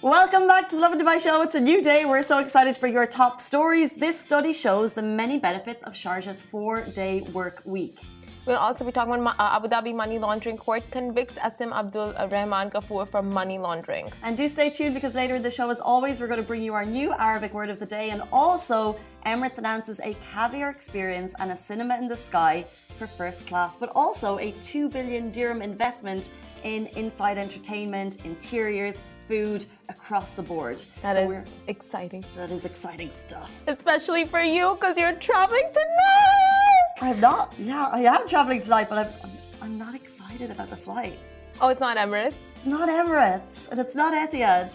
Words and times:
Welcome 0.00 0.46
back 0.46 0.68
to 0.68 0.76
the 0.76 0.80
Lovin 0.80 1.00
Dubai 1.00 1.20
show. 1.20 1.42
It's 1.42 1.56
a 1.56 1.60
new 1.60 1.82
day. 1.82 2.04
We're 2.04 2.22
so 2.22 2.38
excited 2.38 2.78
for 2.78 2.86
your 2.86 3.04
top 3.04 3.40
stories. 3.40 3.90
This 3.90 4.16
study 4.20 4.52
shows 4.52 4.92
the 4.92 5.02
many 5.02 5.40
benefits 5.40 5.82
of 5.82 5.92
Sharjah's 5.92 6.40
four-day 6.40 7.22
work 7.32 7.62
week. 7.64 7.98
We'll 8.46 8.58
also 8.58 8.84
be 8.84 8.92
talking 8.92 9.14
about 9.14 9.34
uh, 9.40 9.56
Abu 9.56 9.66
Dhabi 9.66 9.92
money 9.92 10.20
laundering 10.20 10.56
court 10.56 10.84
convicts 10.92 11.34
Asim 11.34 11.72
Abdul 11.72 12.14
Rahman 12.30 12.70
Ghafoor 12.70 13.08
for 13.08 13.22
money 13.22 13.58
laundering. 13.58 14.08
And 14.22 14.36
do 14.36 14.48
stay 14.48 14.70
tuned 14.70 14.94
because 14.94 15.16
later 15.16 15.34
in 15.34 15.42
the 15.42 15.50
show, 15.50 15.68
as 15.68 15.80
always, 15.80 16.20
we're 16.20 16.28
going 16.28 16.40
to 16.40 16.46
bring 16.46 16.62
you 16.62 16.74
our 16.74 16.84
new 16.84 17.12
Arabic 17.12 17.52
word 17.52 17.68
of 17.68 17.80
the 17.80 17.86
day. 17.86 18.10
And 18.10 18.22
also, 18.32 19.00
Emirates 19.26 19.58
announces 19.58 19.98
a 19.98 20.14
caviar 20.32 20.70
experience 20.70 21.34
and 21.40 21.50
a 21.50 21.56
cinema 21.56 21.98
in 21.98 22.06
the 22.06 22.16
sky 22.16 22.62
for 22.62 23.08
first 23.08 23.48
class, 23.48 23.76
but 23.76 23.90
also 23.96 24.38
a 24.38 24.52
2 24.60 24.90
billion 24.90 25.32
dirham 25.32 25.60
investment 25.60 26.30
in 26.62 26.86
in 26.96 27.10
flight 27.10 27.36
entertainment, 27.36 28.24
interiors, 28.24 29.02
food 29.28 29.66
across 29.88 30.32
the 30.32 30.42
board. 30.42 30.78
That 31.02 31.16
so 31.16 31.30
is 31.30 31.46
exciting. 31.66 32.24
That 32.34 32.50
is 32.50 32.64
exciting 32.64 33.12
stuff. 33.12 33.52
Especially 33.66 34.24
for 34.24 34.40
you 34.40 34.74
because 34.74 34.96
you're 34.96 35.12
traveling 35.12 35.68
tonight. 35.72 36.84
I'm 37.02 37.20
not. 37.20 37.54
Yeah, 37.58 37.86
I 37.86 38.00
am 38.00 38.26
traveling 38.26 38.60
tonight, 38.60 38.88
but 38.88 38.98
I'm, 39.06 39.12
I'm, 39.22 39.38
I'm 39.62 39.78
not 39.78 39.94
excited 39.94 40.50
about 40.50 40.70
the 40.70 40.76
flight. 40.76 41.18
Oh, 41.60 41.68
it's 41.68 41.80
not 41.80 41.96
Emirates? 41.96 42.34
It's 42.56 42.66
not 42.66 42.88
Emirates, 42.88 43.68
and 43.70 43.78
it's 43.78 43.94
not 43.94 44.14
Etihad. 44.14 44.72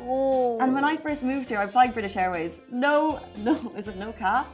Ooh. 0.00 0.58
And 0.60 0.74
when 0.74 0.84
I 0.84 0.96
first 0.96 1.22
moved 1.22 1.50
here, 1.50 1.58
I'm 1.58 1.68
flying 1.68 1.92
British 1.92 2.16
Airways. 2.16 2.60
No, 2.70 3.20
no, 3.38 3.54
is 3.76 3.88
it 3.88 3.96
no 3.96 4.12
cap? 4.12 4.46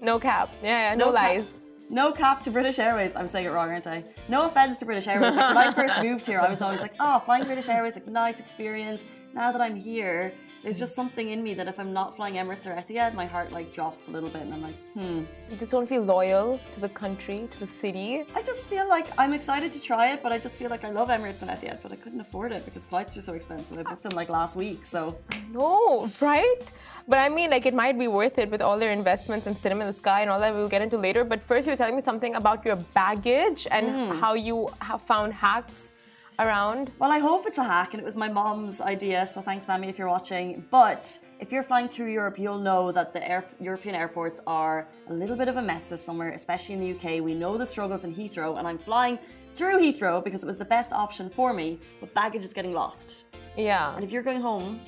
No 0.00 0.18
cap. 0.18 0.48
Yeah, 0.62 0.90
yeah 0.90 0.94
no, 0.94 1.06
no 1.06 1.10
lies. 1.12 1.44
Cap. 1.44 1.63
No 1.94 2.10
cap 2.10 2.42
to 2.42 2.50
British 2.50 2.80
Airways. 2.80 3.14
I'm 3.14 3.28
saying 3.28 3.46
it 3.46 3.50
wrong, 3.50 3.70
aren't 3.70 3.86
I? 3.86 4.02
No 4.28 4.46
offense 4.46 4.80
to 4.80 4.84
British 4.84 5.06
Airways. 5.06 5.36
Like, 5.36 5.54
when 5.54 5.68
I 5.68 5.72
first 5.72 5.94
moved 6.02 6.26
here, 6.26 6.40
I 6.40 6.50
was 6.50 6.60
always 6.60 6.80
like, 6.80 6.94
oh, 6.98 7.20
flying 7.20 7.44
British 7.44 7.68
Airways, 7.68 7.94
like 7.94 8.08
nice 8.08 8.40
experience. 8.40 9.04
Now 9.32 9.52
that 9.52 9.60
I'm 9.60 9.76
here, 9.76 10.32
there's 10.64 10.78
just 10.78 10.94
something 10.94 11.28
in 11.30 11.42
me 11.42 11.52
that 11.54 11.68
if 11.68 11.78
I'm 11.78 11.92
not 11.92 12.16
flying 12.16 12.36
Emirates 12.36 12.66
or 12.66 12.74
Etihad, 12.74 13.12
my 13.14 13.26
heart 13.26 13.52
like 13.52 13.74
drops 13.74 14.08
a 14.08 14.10
little 14.10 14.30
bit, 14.30 14.42
and 14.42 14.54
I'm 14.54 14.62
like, 14.62 14.78
hmm. 14.94 15.24
You 15.50 15.58
just 15.58 15.70
don't 15.70 15.86
feel 15.86 16.02
loyal 16.02 16.58
to 16.72 16.80
the 16.80 16.88
country, 16.88 17.46
to 17.50 17.60
the 17.60 17.66
city. 17.66 18.24
I 18.34 18.40
just 18.42 18.66
feel 18.66 18.88
like 18.88 19.06
I'm 19.18 19.34
excited 19.34 19.70
to 19.72 19.80
try 19.80 20.12
it, 20.12 20.22
but 20.22 20.32
I 20.32 20.38
just 20.38 20.58
feel 20.58 20.70
like 20.70 20.82
I 20.82 20.90
love 20.90 21.08
Emirates 21.08 21.42
and 21.42 21.50
Etihad, 21.50 21.82
but 21.82 21.92
I 21.92 21.96
couldn't 21.96 22.20
afford 22.20 22.50
it 22.50 22.64
because 22.64 22.86
flights 22.86 23.14
are 23.14 23.20
so 23.20 23.34
expensive. 23.34 23.78
I 23.78 23.82
booked 23.82 24.04
them 24.04 24.14
like 24.14 24.30
last 24.30 24.56
week, 24.56 24.86
so. 24.86 25.18
No, 25.52 26.10
right? 26.22 26.64
But 27.06 27.18
I 27.18 27.28
mean, 27.28 27.50
like, 27.50 27.66
it 27.66 27.74
might 27.74 27.98
be 27.98 28.08
worth 28.08 28.38
it 28.38 28.50
with 28.50 28.62
all 28.62 28.78
their 28.78 28.90
investments 28.90 29.46
and 29.46 29.54
cinema 29.56 29.82
in 29.82 29.88
the 29.88 29.98
sky 30.04 30.22
and 30.22 30.30
all 30.30 30.40
that 30.40 30.54
we'll 30.54 30.74
get 30.76 30.80
into 30.80 30.96
later. 30.96 31.24
But 31.24 31.42
first, 31.42 31.66
you're 31.66 31.76
telling 31.76 31.94
me 31.94 32.00
something 32.00 32.36
about 32.36 32.64
your 32.64 32.76
baggage 32.94 33.66
and 33.70 33.86
mm. 33.86 34.18
how 34.18 34.32
you 34.32 34.70
have 34.80 35.02
found 35.02 35.34
hacks 35.34 35.92
around? 36.38 36.90
Well, 36.98 37.12
I 37.12 37.18
hope 37.18 37.46
it's 37.46 37.58
a 37.58 37.64
hack, 37.64 37.94
and 37.94 38.00
it 38.00 38.04
was 38.04 38.16
my 38.16 38.28
mom's 38.28 38.80
idea. 38.80 39.26
So 39.26 39.40
thanks, 39.40 39.68
Mammy, 39.68 39.88
if 39.88 39.98
you're 39.98 40.08
watching. 40.08 40.64
But 40.70 41.18
if 41.40 41.52
you're 41.52 41.62
flying 41.62 41.88
through 41.88 42.10
Europe, 42.12 42.38
you'll 42.38 42.58
know 42.58 42.92
that 42.92 43.12
the 43.12 43.28
air, 43.28 43.44
European 43.60 43.94
airports 43.94 44.40
are 44.46 44.88
a 45.08 45.12
little 45.12 45.36
bit 45.36 45.48
of 45.48 45.56
a 45.56 45.62
mess 45.62 45.88
this 45.88 46.04
summer, 46.04 46.30
especially 46.30 46.74
in 46.74 46.80
the 46.80 46.90
UK. 46.92 47.22
We 47.22 47.34
know 47.34 47.56
the 47.56 47.66
struggles 47.66 48.04
in 48.04 48.14
Heathrow, 48.14 48.58
and 48.58 48.66
I'm 48.66 48.78
flying 48.78 49.18
through 49.54 49.78
Heathrow 49.78 50.22
because 50.22 50.42
it 50.42 50.46
was 50.46 50.58
the 50.58 50.64
best 50.64 50.92
option 50.92 51.30
for 51.30 51.52
me. 51.52 51.78
But 52.00 52.12
baggage 52.14 52.44
is 52.44 52.52
getting 52.52 52.72
lost. 52.72 53.26
Yeah. 53.56 53.94
And 53.94 54.04
if 54.04 54.10
you're 54.10 54.22
going 54.22 54.40
home 54.40 54.80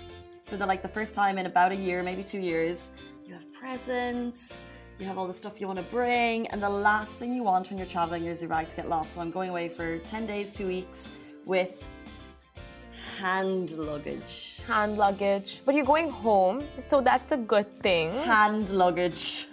for 0.46 0.56
the 0.56 0.66
like 0.66 0.82
the 0.82 0.88
first 0.88 1.14
time 1.14 1.38
in 1.38 1.46
about 1.46 1.72
a 1.72 1.76
year, 1.76 2.02
maybe 2.02 2.24
two 2.24 2.40
years, 2.40 2.90
you 3.26 3.34
have 3.34 3.52
presents 3.52 4.64
you 4.98 5.04
have 5.04 5.18
all 5.18 5.26
the 5.26 5.32
stuff 5.34 5.60
you 5.60 5.66
want 5.66 5.78
to 5.78 5.84
bring, 5.84 6.46
and 6.46 6.62
the 6.62 6.70
last 6.70 7.16
thing 7.16 7.34
you 7.34 7.42
want 7.42 7.68
when 7.68 7.76
you're 7.76 7.86
traveling 7.86 8.24
is 8.24 8.40
your 8.40 8.48
bag 8.48 8.66
to 8.68 8.76
get 8.76 8.88
lost. 8.88 9.12
So 9.12 9.20
I'm 9.20 9.30
going 9.30 9.50
away 9.50 9.68
for 9.68 9.98
10 9.98 10.24
days, 10.24 10.54
two 10.54 10.66
weeks 10.66 11.08
with 11.46 11.84
hand 13.18 13.70
luggage. 13.70 14.60
Hand 14.66 14.98
luggage. 14.98 15.62
But 15.64 15.74
you're 15.74 15.84
going 15.84 16.10
home, 16.10 16.60
so 16.88 17.00
that's 17.00 17.32
a 17.32 17.38
good 17.38 17.66
thing. 17.82 18.12
Hand 18.12 18.70
luggage. 18.70 19.46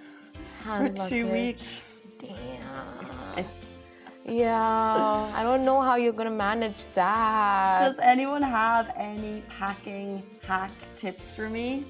Hand 0.66 0.98
for 0.98 1.02
luggage. 1.02 1.10
two 1.10 1.28
weeks. 1.28 2.02
Damn. 2.20 3.46
yeah, 4.26 5.32
I 5.36 5.44
don't 5.44 5.64
know 5.64 5.82
how 5.82 5.96
you're 5.96 6.14
gonna 6.14 6.32
manage 6.32 6.88
that. 6.96 7.80
Does 7.80 8.00
anyone 8.00 8.42
have 8.42 8.92
any 8.98 9.44
packing 9.48 10.24
hack 10.46 10.72
tips 10.98 11.34
for 11.34 11.50
me? 11.50 11.86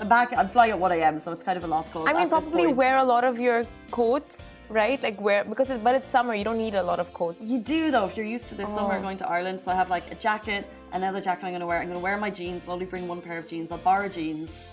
I'm 0.00 0.08
back. 0.08 0.36
I'm 0.36 0.48
flying 0.48 0.70
at 0.70 0.78
1 0.78 0.92
a.m., 0.92 1.18
so 1.18 1.32
it's 1.32 1.42
kind 1.42 1.56
of 1.56 1.64
a 1.64 1.66
lost 1.66 1.92
call. 1.92 2.08
I 2.08 2.12
mean, 2.12 2.28
probably 2.28 2.68
wear 2.68 2.98
a 2.98 3.04
lot 3.04 3.24
of 3.24 3.40
your 3.40 3.64
coats 3.90 4.42
right? 4.68 5.02
Like 5.02 5.20
where 5.20 5.44
because 5.44 5.70
it, 5.70 5.82
but 5.82 5.94
it's 5.94 6.08
summer, 6.08 6.34
you 6.34 6.44
don't 6.44 6.58
need 6.58 6.74
a 6.74 6.82
lot 6.82 7.00
of 7.00 7.12
coats. 7.14 7.44
You 7.44 7.60
do 7.60 7.90
though 7.90 8.06
if 8.06 8.16
you're 8.16 8.26
used 8.26 8.48
to 8.50 8.54
this 8.54 8.68
oh. 8.68 8.76
summer 8.76 9.00
going 9.00 9.16
to 9.18 9.28
Ireland. 9.28 9.60
So 9.60 9.70
I 9.70 9.74
have 9.74 9.90
like 9.90 10.10
a 10.10 10.14
jacket, 10.14 10.68
another 10.92 11.20
jacket 11.20 11.44
I'm 11.44 11.50
going 11.50 11.60
to 11.60 11.66
wear. 11.66 11.80
I'm 11.80 11.86
going 11.86 11.98
to 11.98 12.02
wear 12.02 12.16
my 12.16 12.30
jeans. 12.30 12.66
I'll 12.66 12.74
only 12.74 12.86
bring 12.86 13.08
one 13.08 13.20
pair 13.20 13.38
of 13.38 13.46
jeans. 13.46 13.70
I'll 13.70 13.78
borrow 13.78 14.08
jeans. 14.08 14.68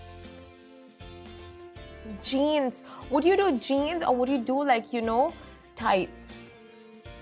Jeans. 2.23 2.83
Would 3.09 3.25
you 3.25 3.35
do 3.35 3.57
jeans 3.57 4.03
or 4.03 4.15
would 4.15 4.29
you 4.29 4.37
do 4.37 4.63
like 4.63 4.93
you 4.93 5.01
know 5.01 5.33
tights? 5.75 6.39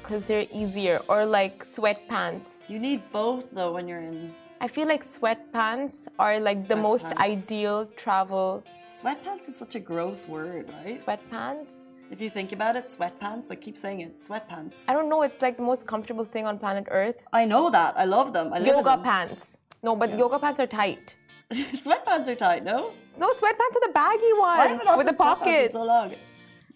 Because 0.02 0.26
they're 0.26 0.46
easier 0.54 1.00
or 1.08 1.26
like 1.26 1.64
sweatpants. 1.64 2.68
You 2.68 2.80
need 2.80 3.02
both 3.12 3.50
though 3.52 3.72
when 3.72 3.88
you're 3.88 4.02
in. 4.02 4.34
I 4.60 4.68
feel 4.68 4.88
like 4.88 5.04
sweatpants 5.04 6.08
are 6.20 6.40
like 6.40 6.58
sweatpants. 6.58 6.68
the 6.68 6.76
most 6.76 7.06
ideal 7.18 7.86
travel. 7.98 8.64
Sweatpants 9.02 9.50
is 9.50 9.56
such 9.58 9.76
a 9.76 9.80
gross 9.80 10.28
word, 10.28 10.70
right? 10.84 10.98
Sweatpants. 11.06 11.83
If 12.14 12.22
you 12.22 12.30
think 12.30 12.52
about 12.52 12.76
it, 12.76 12.86
sweatpants, 12.96 13.50
I 13.50 13.56
keep 13.56 13.76
saying 13.76 14.02
it, 14.02 14.22
sweatpants. 14.22 14.76
I 14.88 14.94
don't 14.94 15.10
know, 15.10 15.24
it's 15.24 15.42
like 15.42 15.58
the 15.58 15.64
most 15.64 15.88
comfortable 15.88 16.24
thing 16.24 16.46
on 16.46 16.60
planet 16.60 16.86
Earth. 16.92 17.16
I 17.34 17.44
know 17.44 17.72
that. 17.72 17.98
I 17.98 18.06
love 18.06 18.34
them. 18.34 18.54
I 18.54 18.60
yoga 18.60 18.92
them. 18.92 19.02
pants. 19.02 19.58
No, 19.82 19.96
but 19.96 20.12
yeah. 20.12 20.20
yoga 20.20 20.38
pants 20.38 20.60
are 20.60 20.68
tight. 20.68 21.16
sweatpants 21.52 22.28
are 22.28 22.36
tight, 22.36 22.64
no? 22.64 22.92
No, 23.18 23.32
sweatpants 23.32 23.76
are 23.78 23.86
the 23.88 23.94
baggy 23.96 24.34
ones 24.34 24.82
with 24.96 25.08
the 25.08 25.14
pockets. 25.14 25.74
So 25.74 25.84
long? 25.84 26.14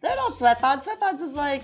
They're 0.02 0.16
not 0.16 0.34
sweatpants. 0.40 0.86
Sweatpants 0.88 1.22
is 1.22 1.34
like 1.36 1.62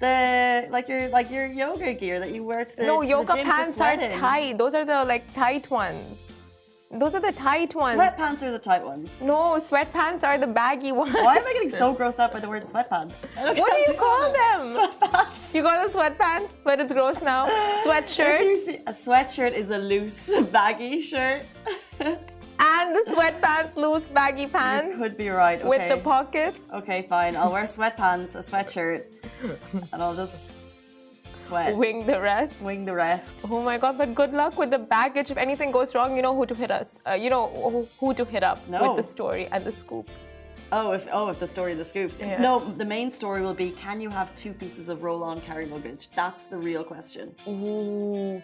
the 0.00 0.66
like 0.68 0.86
your 0.86 1.08
like 1.08 1.30
your 1.30 1.46
yoga 1.46 1.94
gear 1.94 2.20
that 2.20 2.32
you 2.34 2.44
wear 2.44 2.66
to 2.66 2.76
the 2.76 2.84
No, 2.84 3.00
to 3.00 3.08
yoga 3.08 3.32
the 3.32 3.44
pants 3.44 3.80
are 3.80 3.96
tight. 4.10 4.58
Those 4.58 4.74
are 4.74 4.84
the 4.84 5.04
like 5.04 5.32
tight 5.32 5.70
ones. 5.70 6.29
Those 6.92 7.14
are 7.14 7.20
the 7.20 7.30
tight 7.30 7.72
ones. 7.76 7.96
Sweatpants 8.00 8.42
are 8.42 8.50
the 8.50 8.58
tight 8.58 8.84
ones. 8.84 9.20
No, 9.20 9.54
sweatpants 9.60 10.24
are 10.24 10.38
the 10.38 10.46
baggy 10.48 10.90
ones. 10.90 11.14
Why 11.14 11.36
am 11.36 11.46
I 11.46 11.52
getting 11.52 11.70
so 11.70 11.94
grossed 11.94 12.18
out 12.18 12.32
by 12.32 12.40
the 12.40 12.48
word 12.48 12.64
sweatpants? 12.64 13.12
What 13.36 13.54
do 13.56 13.92
you 13.92 13.96
call 13.96 14.32
them? 14.32 14.76
Sweatpants. 14.76 15.54
You 15.54 15.62
call 15.62 15.86
them 15.86 15.96
sweatpants, 15.96 16.50
but 16.64 16.80
it's 16.80 16.92
gross 16.92 17.22
now. 17.22 17.46
Sweatshirt. 17.86 18.56
See, 18.64 18.76
a 18.88 18.92
sweatshirt 18.92 19.52
is 19.52 19.70
a 19.70 19.78
loose, 19.78 20.30
baggy 20.50 21.00
shirt. 21.00 21.44
and 22.00 22.94
the 22.94 23.04
sweatpants, 23.08 23.76
loose, 23.76 24.02
baggy 24.08 24.48
pants. 24.48 24.96
You 24.98 25.02
could 25.04 25.16
be 25.16 25.28
right. 25.28 25.60
Okay. 25.60 25.68
With 25.68 25.88
the 25.96 26.02
pockets. 26.02 26.58
Okay, 26.74 27.06
fine. 27.08 27.36
I'll 27.36 27.52
wear 27.52 27.64
sweatpants, 27.64 28.34
a 28.34 28.42
sweatshirt, 28.42 29.02
and 29.92 30.02
I'll 30.02 30.16
just 30.16 30.52
Wing 31.50 32.06
the 32.06 32.20
rest. 32.20 32.62
Wing 32.62 32.84
the 32.84 32.94
rest. 32.94 33.46
Oh 33.50 33.62
my 33.62 33.76
god! 33.78 33.98
But 33.98 34.14
good 34.14 34.32
luck 34.32 34.58
with 34.58 34.70
the 34.70 34.78
baggage. 34.78 35.30
If 35.30 35.36
anything 35.36 35.70
goes 35.70 35.94
wrong, 35.94 36.16
you 36.16 36.22
know 36.22 36.34
who 36.34 36.46
to 36.46 36.54
hit 36.54 36.70
us. 36.70 36.98
Uh, 37.06 37.14
you 37.14 37.30
know 37.30 37.86
who 37.98 38.14
to 38.14 38.24
hit 38.24 38.42
up 38.42 38.66
no. 38.68 38.82
with 38.82 39.04
the 39.04 39.10
story 39.10 39.48
and 39.52 39.64
the 39.64 39.72
scoops. 39.72 40.30
Oh, 40.72 40.92
if 40.92 41.08
oh, 41.12 41.28
if 41.30 41.38
the 41.38 41.48
story, 41.48 41.72
and 41.72 41.80
the 41.80 41.84
scoops. 41.84 42.14
Yeah. 42.20 42.40
No, 42.40 42.60
the 42.60 42.84
main 42.84 43.10
story 43.10 43.42
will 43.42 43.54
be: 43.54 43.72
Can 43.72 44.00
you 44.00 44.10
have 44.10 44.34
two 44.36 44.52
pieces 44.52 44.88
of 44.88 45.02
roll-on 45.02 45.38
carry 45.38 45.66
luggage? 45.66 46.08
That's 46.14 46.44
the 46.44 46.58
real 46.58 46.84
question. 46.84 47.34
Ooh. 47.48 48.40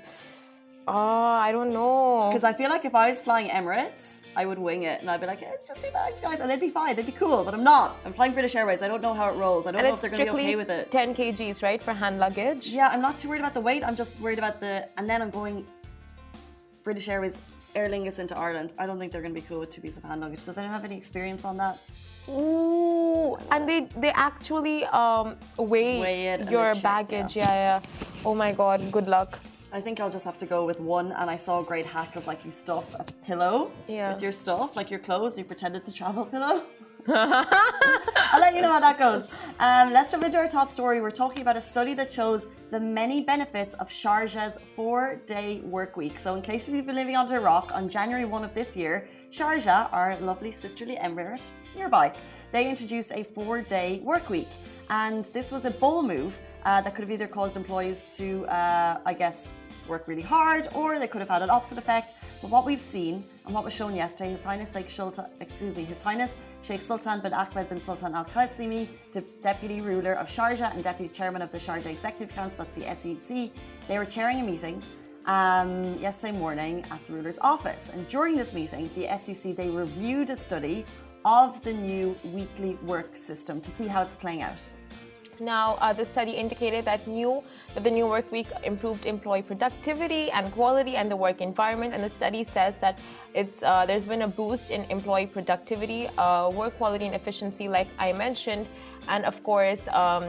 Oh, 0.88 0.92
I 1.46 1.52
don't 1.52 1.72
know. 1.72 2.28
Because 2.30 2.44
I 2.44 2.52
feel 2.52 2.70
like 2.70 2.84
if 2.84 2.94
I 2.94 3.10
was 3.10 3.20
flying 3.20 3.48
Emirates, 3.50 4.22
I 4.36 4.44
would 4.44 4.58
wing 4.58 4.82
it 4.82 5.00
and 5.00 5.10
I'd 5.10 5.20
be 5.20 5.26
like, 5.26 5.40
it's 5.40 5.66
just 5.66 5.80
two 5.80 5.90
bags, 5.90 6.20
guys. 6.20 6.40
And 6.40 6.50
they'd 6.50 6.60
be 6.60 6.68
fine. 6.70 6.94
They'd 6.94 7.06
be 7.06 7.12
cool. 7.12 7.42
But 7.42 7.54
I'm 7.54 7.64
not. 7.64 7.96
I'm 8.04 8.12
flying 8.12 8.32
British 8.32 8.54
Airways. 8.54 8.82
I 8.82 8.88
don't 8.88 9.00
know 9.00 9.14
how 9.14 9.30
it 9.30 9.36
rolls. 9.36 9.66
I 9.66 9.72
don't 9.72 9.80
and 9.80 9.88
know 9.88 9.94
if 9.94 10.00
they're 10.02 10.10
going 10.10 10.26
to 10.26 10.36
be 10.36 10.42
okay 10.42 10.56
with 10.56 10.70
it. 10.70 10.90
10 10.90 11.14
kgs, 11.14 11.62
right, 11.62 11.82
for 11.82 11.94
hand 11.94 12.18
luggage? 12.18 12.68
Yeah, 12.68 12.88
I'm 12.88 13.00
not 13.00 13.18
too 13.18 13.28
worried 13.28 13.40
about 13.40 13.54
the 13.54 13.60
weight. 13.60 13.82
I'm 13.82 13.96
just 13.96 14.20
worried 14.20 14.38
about 14.38 14.60
the. 14.60 14.86
And 14.98 15.08
then 15.08 15.22
I'm 15.22 15.30
going 15.30 15.66
British 16.84 17.08
Airways, 17.08 17.38
Aer 17.74 17.88
Lingus 17.88 18.18
into 18.18 18.36
Ireland. 18.36 18.74
I 18.78 18.84
don't 18.84 18.98
think 18.98 19.10
they're 19.10 19.22
going 19.22 19.34
to 19.34 19.40
be 19.40 19.46
cool 19.46 19.60
with 19.60 19.70
two 19.70 19.80
pieces 19.80 19.96
of 19.96 20.04
hand 20.04 20.20
luggage. 20.20 20.44
Does 20.44 20.58
anyone 20.58 20.74
have 20.74 20.84
any 20.84 20.98
experience 20.98 21.44
on 21.44 21.56
that? 21.56 21.80
Ooh, 22.28 23.36
and 23.52 23.68
they 23.68 23.80
they 23.96 24.10
actually 24.10 24.84
um, 24.86 25.36
weigh, 25.56 26.00
weigh 26.00 26.44
your 26.50 26.74
baggage. 26.76 27.36
yeah, 27.36 27.80
yeah. 27.80 27.80
Oh 28.24 28.34
my 28.34 28.52
God, 28.52 28.80
good 28.90 29.06
luck. 29.06 29.38
I 29.72 29.80
think 29.80 30.00
I'll 30.00 30.10
just 30.10 30.24
have 30.24 30.38
to 30.38 30.46
go 30.46 30.64
with 30.64 30.80
one. 30.80 31.12
And 31.12 31.30
I 31.30 31.36
saw 31.36 31.60
a 31.60 31.64
great 31.64 31.86
hack 31.86 32.16
of 32.16 32.26
like 32.26 32.44
you 32.44 32.50
stuff 32.50 32.94
a 32.94 33.04
pillow 33.24 33.70
yeah. 33.88 34.12
with 34.12 34.22
your 34.22 34.32
stuff, 34.32 34.76
like 34.76 34.90
your 34.90 35.00
clothes. 35.00 35.36
You 35.36 35.44
pretend 35.44 35.76
it's 35.76 35.88
a 35.88 35.92
travel 35.92 36.24
pillow. 36.24 36.62
I'll 37.08 38.40
let 38.40 38.56
you 38.56 38.62
know 38.62 38.72
how 38.72 38.80
that 38.80 38.98
goes. 38.98 39.28
Um, 39.60 39.92
let's 39.92 40.10
jump 40.10 40.24
into 40.24 40.38
our 40.38 40.48
top 40.48 40.72
story. 40.72 41.00
We're 41.00 41.12
talking 41.12 41.42
about 41.42 41.56
a 41.56 41.60
study 41.60 41.94
that 41.94 42.12
shows 42.12 42.48
the 42.72 42.80
many 42.80 43.20
benefits 43.20 43.74
of 43.74 43.88
Sharjah's 43.88 44.58
four 44.74 45.20
day 45.26 45.60
work 45.60 45.96
week. 45.96 46.18
So, 46.18 46.34
in 46.34 46.42
case 46.42 46.68
you've 46.68 46.86
been 46.86 46.96
living 46.96 47.16
under 47.16 47.36
a 47.36 47.40
rock, 47.40 47.70
on 47.72 47.88
January 47.88 48.24
1 48.24 48.42
of 48.42 48.54
this 48.54 48.74
year, 48.74 49.08
Sharjah, 49.30 49.92
our 49.92 50.18
lovely 50.18 50.50
sisterly 50.50 50.96
emirate 50.96 51.44
nearby, 51.76 52.12
they 52.50 52.68
introduced 52.68 53.12
a 53.12 53.22
four 53.22 53.62
day 53.62 54.00
work 54.02 54.28
week. 54.28 54.48
And 54.90 55.24
this 55.26 55.50
was 55.50 55.64
a 55.64 55.70
bold 55.70 56.06
move 56.06 56.38
uh, 56.64 56.80
that 56.80 56.94
could 56.94 57.02
have 57.02 57.10
either 57.10 57.26
caused 57.26 57.56
employees 57.56 58.14
to, 58.18 58.46
uh, 58.46 59.00
I 59.04 59.14
guess, 59.14 59.56
work 59.88 60.08
really 60.08 60.22
hard, 60.22 60.68
or 60.74 60.98
they 60.98 61.06
could 61.06 61.20
have 61.20 61.28
had 61.28 61.42
an 61.42 61.50
opposite 61.50 61.78
effect. 61.78 62.24
But 62.42 62.50
what 62.50 62.64
we've 62.64 62.80
seen 62.80 63.24
and 63.44 63.54
what 63.54 63.64
was 63.64 63.72
shown 63.72 63.94
yesterday, 63.94 64.30
His 64.30 64.42
Highness 64.42 64.72
Sheikh 64.72 64.90
Sultan, 64.90 65.24
excuse 65.40 65.76
me, 65.76 65.84
His 65.84 66.02
Highness 66.02 66.30
Sheikh 66.62 66.82
Sultan 66.82 67.20
bin 67.20 67.32
Ahmed 67.32 67.68
bin 67.68 67.80
Sultan 67.80 68.14
Al 68.14 68.24
Qasimi, 68.24 68.88
Deputy 69.42 69.80
Ruler 69.80 70.14
of 70.14 70.28
Sharjah 70.28 70.74
and 70.74 70.82
Deputy 70.82 71.12
Chairman 71.14 71.42
of 71.42 71.52
the 71.52 71.58
Sharjah 71.58 71.86
Executive 71.86 72.34
Council, 72.34 72.64
that's 72.64 72.74
the 72.74 73.16
SEC, 73.16 73.50
they 73.86 73.98
were 73.98 74.04
chairing 74.04 74.40
a 74.40 74.42
meeting 74.42 74.82
um, 75.26 75.98
yesterday 75.98 76.38
morning 76.38 76.84
at 76.90 77.04
the 77.06 77.12
ruler's 77.12 77.38
office. 77.40 77.90
And 77.92 78.08
during 78.08 78.36
this 78.36 78.52
meeting, 78.52 78.90
the 78.96 79.06
SEC 79.18 79.56
they 79.56 79.68
reviewed 79.68 80.30
a 80.30 80.36
study 80.36 80.84
of 81.26 81.60
the 81.62 81.72
new 81.72 82.14
weekly 82.32 82.78
work 82.86 83.16
system 83.16 83.60
to 83.60 83.70
see 83.72 83.88
how 83.88 84.00
it's 84.00 84.14
playing 84.14 84.42
out. 84.42 84.62
Now, 85.40 85.76
uh, 85.82 85.92
the 85.92 86.06
study 86.06 86.30
indicated 86.30 86.86
that 86.86 87.06
new 87.06 87.42
that 87.74 87.84
the 87.84 87.90
new 87.90 88.06
work 88.06 88.30
week 88.32 88.46
improved 88.64 89.04
employee 89.04 89.42
productivity 89.42 90.30
and 90.30 90.50
quality 90.52 90.96
and 90.96 91.10
the 91.10 91.16
work 91.16 91.42
environment. 91.42 91.92
And 91.92 92.02
the 92.02 92.08
study 92.10 92.44
says 92.44 92.78
that 92.78 92.98
it's 93.34 93.62
uh, 93.62 93.84
there's 93.84 94.06
been 94.06 94.22
a 94.22 94.28
boost 94.28 94.70
in 94.70 94.84
employee 94.88 95.26
productivity, 95.26 96.08
uh, 96.16 96.48
work 96.50 96.78
quality, 96.78 97.04
and 97.04 97.14
efficiency, 97.14 97.68
like 97.68 97.88
I 97.98 98.12
mentioned, 98.12 98.66
and 99.08 99.24
of 99.26 99.42
course. 99.42 99.82
Um, 99.92 100.24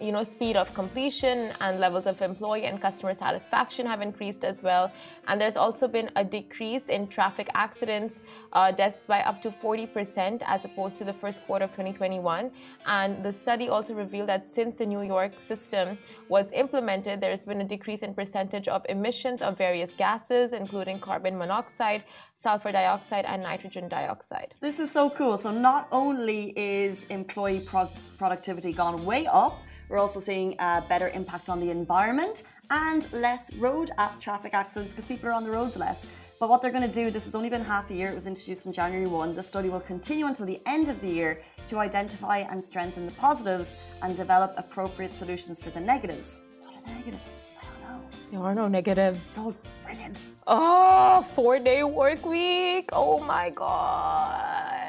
you 0.00 0.12
know, 0.12 0.24
speed 0.24 0.56
of 0.56 0.72
completion 0.74 1.52
and 1.60 1.78
levels 1.78 2.06
of 2.06 2.20
employee 2.22 2.64
and 2.64 2.80
customer 2.80 3.12
satisfaction 3.12 3.86
have 3.86 4.00
increased 4.00 4.44
as 4.44 4.62
well. 4.62 4.90
And 5.28 5.40
there's 5.40 5.56
also 5.56 5.86
been 5.86 6.10
a 6.16 6.24
decrease 6.24 6.84
in 6.84 7.06
traffic 7.06 7.48
accidents, 7.54 8.18
uh, 8.54 8.72
deaths 8.72 9.06
by 9.06 9.20
up 9.20 9.42
to 9.42 9.50
40% 9.50 10.42
as 10.46 10.64
opposed 10.64 10.96
to 10.98 11.04
the 11.04 11.12
first 11.12 11.44
quarter 11.46 11.66
of 11.66 11.70
2021. 11.72 12.50
And 12.86 13.22
the 13.22 13.32
study 13.32 13.68
also 13.68 13.94
revealed 13.94 14.28
that 14.30 14.48
since 14.48 14.74
the 14.74 14.86
new 14.86 15.00
work 15.00 15.38
system 15.38 15.98
was 16.28 16.46
implemented, 16.52 17.20
there's 17.20 17.44
been 17.44 17.60
a 17.60 17.64
decrease 17.64 18.00
in 18.00 18.14
percentage 18.14 18.68
of 18.68 18.86
emissions 18.88 19.42
of 19.42 19.58
various 19.58 19.90
gases, 19.92 20.52
including 20.52 20.98
carbon 20.98 21.36
monoxide, 21.36 22.04
sulfur 22.36 22.72
dioxide, 22.72 23.26
and 23.26 23.42
nitrogen 23.42 23.88
dioxide. 23.88 24.54
This 24.60 24.78
is 24.78 24.90
so 24.90 25.10
cool. 25.10 25.36
So 25.36 25.50
not 25.50 25.88
only 25.92 26.54
is 26.56 27.04
employee 27.10 27.60
pro- 27.60 27.90
productivity 28.16 28.72
gone 28.72 29.04
way 29.04 29.26
up, 29.26 29.60
we're 29.90 29.98
also 29.98 30.20
seeing 30.20 30.54
a 30.60 30.82
better 30.88 31.08
impact 31.08 31.48
on 31.48 31.58
the 31.58 31.70
environment 31.70 32.44
and 32.70 33.12
less 33.12 33.52
road 33.56 33.90
traffic 34.20 34.54
accidents 34.54 34.92
because 34.92 35.06
people 35.06 35.28
are 35.28 35.32
on 35.32 35.42
the 35.42 35.50
roads 35.50 35.76
less. 35.76 36.06
But 36.38 36.48
what 36.48 36.62
they're 36.62 36.70
going 36.70 36.90
to 36.90 37.04
do, 37.04 37.10
this 37.10 37.24
has 37.24 37.34
only 37.34 37.50
been 37.50 37.62
half 37.62 37.90
a 37.90 37.94
year, 37.94 38.10
it 38.10 38.14
was 38.14 38.26
introduced 38.26 38.64
in 38.64 38.72
January 38.72 39.06
1. 39.06 39.32
The 39.32 39.42
study 39.42 39.68
will 39.68 39.80
continue 39.80 40.26
until 40.26 40.46
the 40.46 40.58
end 40.64 40.88
of 40.88 40.98
the 41.02 41.08
year 41.08 41.42
to 41.66 41.78
identify 41.78 42.38
and 42.38 42.62
strengthen 42.62 43.04
the 43.04 43.12
positives 43.12 43.74
and 44.00 44.16
develop 44.16 44.54
appropriate 44.56 45.12
solutions 45.12 45.62
for 45.62 45.70
the 45.70 45.80
negatives. 45.80 46.40
What 46.62 46.76
are 46.76 46.82
the 46.86 46.92
negatives? 46.92 47.28
I 47.60 47.64
don't 47.64 47.82
know. 47.82 48.00
There 48.30 48.40
are 48.40 48.54
no 48.54 48.68
negatives. 48.68 49.26
It's 49.26 49.36
all 49.38 49.54
brilliant. 49.84 50.28
Oh, 50.46 51.26
four 51.34 51.58
day 51.58 51.82
work 51.82 52.24
week. 52.24 52.88
Oh 52.92 53.18
my 53.18 53.50
God. 53.50 54.86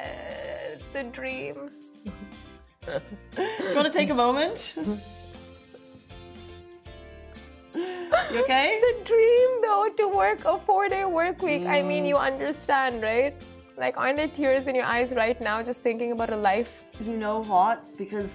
The 0.93 1.03
dream. 1.03 1.71
Do 2.83 2.99
you 3.37 3.75
want 3.75 3.85
to 3.85 3.93
take 3.93 4.09
a 4.09 4.15
moment? 4.15 4.73
You 7.75 8.39
okay? 8.41 8.81
The 8.87 8.93
dream 9.05 9.49
though 9.61 9.87
to 9.97 10.07
work 10.07 10.45
a 10.45 10.57
four 10.57 10.87
day 10.87 11.05
work 11.05 11.43
week. 11.43 11.61
Mm. 11.61 11.69
I 11.69 11.83
mean, 11.83 12.07
you 12.07 12.15
understand, 12.15 13.03
right? 13.03 13.35
Like, 13.77 13.97
aren't 13.97 14.17
there 14.17 14.27
tears 14.27 14.65
in 14.65 14.73
your 14.73 14.85
eyes 14.85 15.13
right 15.13 15.39
now 15.39 15.61
just 15.61 15.83
thinking 15.83 16.11
about 16.11 16.31
a 16.33 16.35
life? 16.35 16.73
You 16.99 17.17
know 17.17 17.43
what? 17.43 17.95
Because 17.99 18.31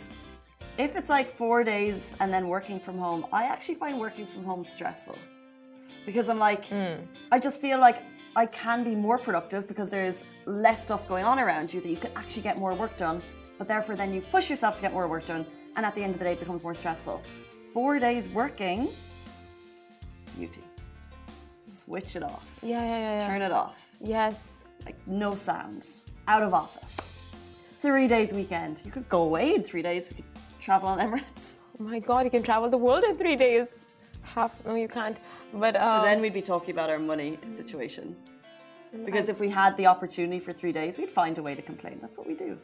if 0.78 0.94
it's 0.94 1.10
like 1.10 1.36
four 1.36 1.64
days 1.64 2.12
and 2.20 2.32
then 2.32 2.46
working 2.46 2.78
from 2.78 2.98
home, 2.98 3.26
I 3.32 3.46
actually 3.46 3.74
find 3.74 3.98
working 3.98 4.28
from 4.32 4.44
home 4.44 4.64
stressful. 4.64 5.18
Because 6.04 6.28
I'm 6.28 6.38
like, 6.38 6.68
mm. 6.68 7.04
I 7.32 7.40
just 7.40 7.60
feel 7.60 7.80
like 7.80 7.98
I 8.36 8.46
can 8.46 8.84
be 8.84 8.94
more 8.94 9.18
productive 9.18 9.66
because 9.66 9.90
there's 9.90 10.22
less 10.44 10.84
stuff 10.84 11.08
going 11.08 11.24
on 11.24 11.40
around 11.40 11.74
you 11.74 11.80
that 11.80 11.88
you 11.88 11.96
can 11.96 12.12
actually 12.14 12.42
get 12.42 12.58
more 12.58 12.74
work 12.74 12.96
done 12.96 13.20
but 13.58 13.68
therefore 13.68 13.96
then 13.96 14.12
you 14.12 14.20
push 14.20 14.50
yourself 14.50 14.76
to 14.76 14.82
get 14.82 14.92
more 14.92 15.08
work 15.08 15.26
done, 15.26 15.46
and 15.76 15.84
at 15.84 15.94
the 15.94 16.02
end 16.02 16.14
of 16.14 16.18
the 16.18 16.24
day, 16.24 16.32
it 16.32 16.40
becomes 16.40 16.62
more 16.62 16.74
stressful. 16.74 17.22
Four 17.72 17.98
days 17.98 18.28
working, 18.28 18.88
beauty. 20.36 20.62
Switch 21.70 22.16
it 22.16 22.22
off. 22.22 22.44
Yeah, 22.62 22.80
yeah, 22.80 22.86
yeah. 22.86 23.20
yeah. 23.20 23.28
Turn 23.28 23.42
it 23.42 23.52
off. 23.52 23.90
Yes. 24.00 24.64
Like 24.84 24.96
no 25.06 25.34
sound. 25.34 25.86
Out 26.28 26.42
of 26.42 26.54
office. 26.54 26.96
Three 27.82 28.08
days 28.08 28.32
weekend. 28.32 28.82
You 28.84 28.90
could 28.90 29.08
go 29.08 29.22
away 29.22 29.54
in 29.54 29.62
three 29.62 29.82
days. 29.82 30.08
We 30.10 30.16
could 30.16 30.24
travel 30.60 30.88
on 30.88 30.98
Emirates. 30.98 31.54
Oh 31.78 31.84
my 31.84 31.98
God, 31.98 32.24
you 32.24 32.30
can 32.30 32.42
travel 32.42 32.70
the 32.70 32.78
world 32.78 33.04
in 33.04 33.16
three 33.16 33.36
days. 33.36 33.76
Half, 34.22 34.50
no, 34.64 34.76
you 34.76 34.88
can't. 34.88 35.18
But, 35.52 35.76
um, 35.76 35.98
but 35.98 36.04
then 36.04 36.22
we'd 36.22 36.32
be 36.32 36.40
talking 36.40 36.70
about 36.70 36.88
our 36.88 36.98
money 36.98 37.38
situation. 37.46 38.16
Because 39.04 39.28
if 39.28 39.38
we 39.40 39.50
had 39.50 39.76
the 39.76 39.86
opportunity 39.86 40.40
for 40.40 40.54
three 40.54 40.72
days, 40.72 40.96
we'd 40.96 41.10
find 41.10 41.36
a 41.36 41.42
way 41.42 41.54
to 41.54 41.60
complain. 41.60 41.98
That's 42.00 42.16
what 42.16 42.26
we 42.26 42.32
do. 42.32 42.56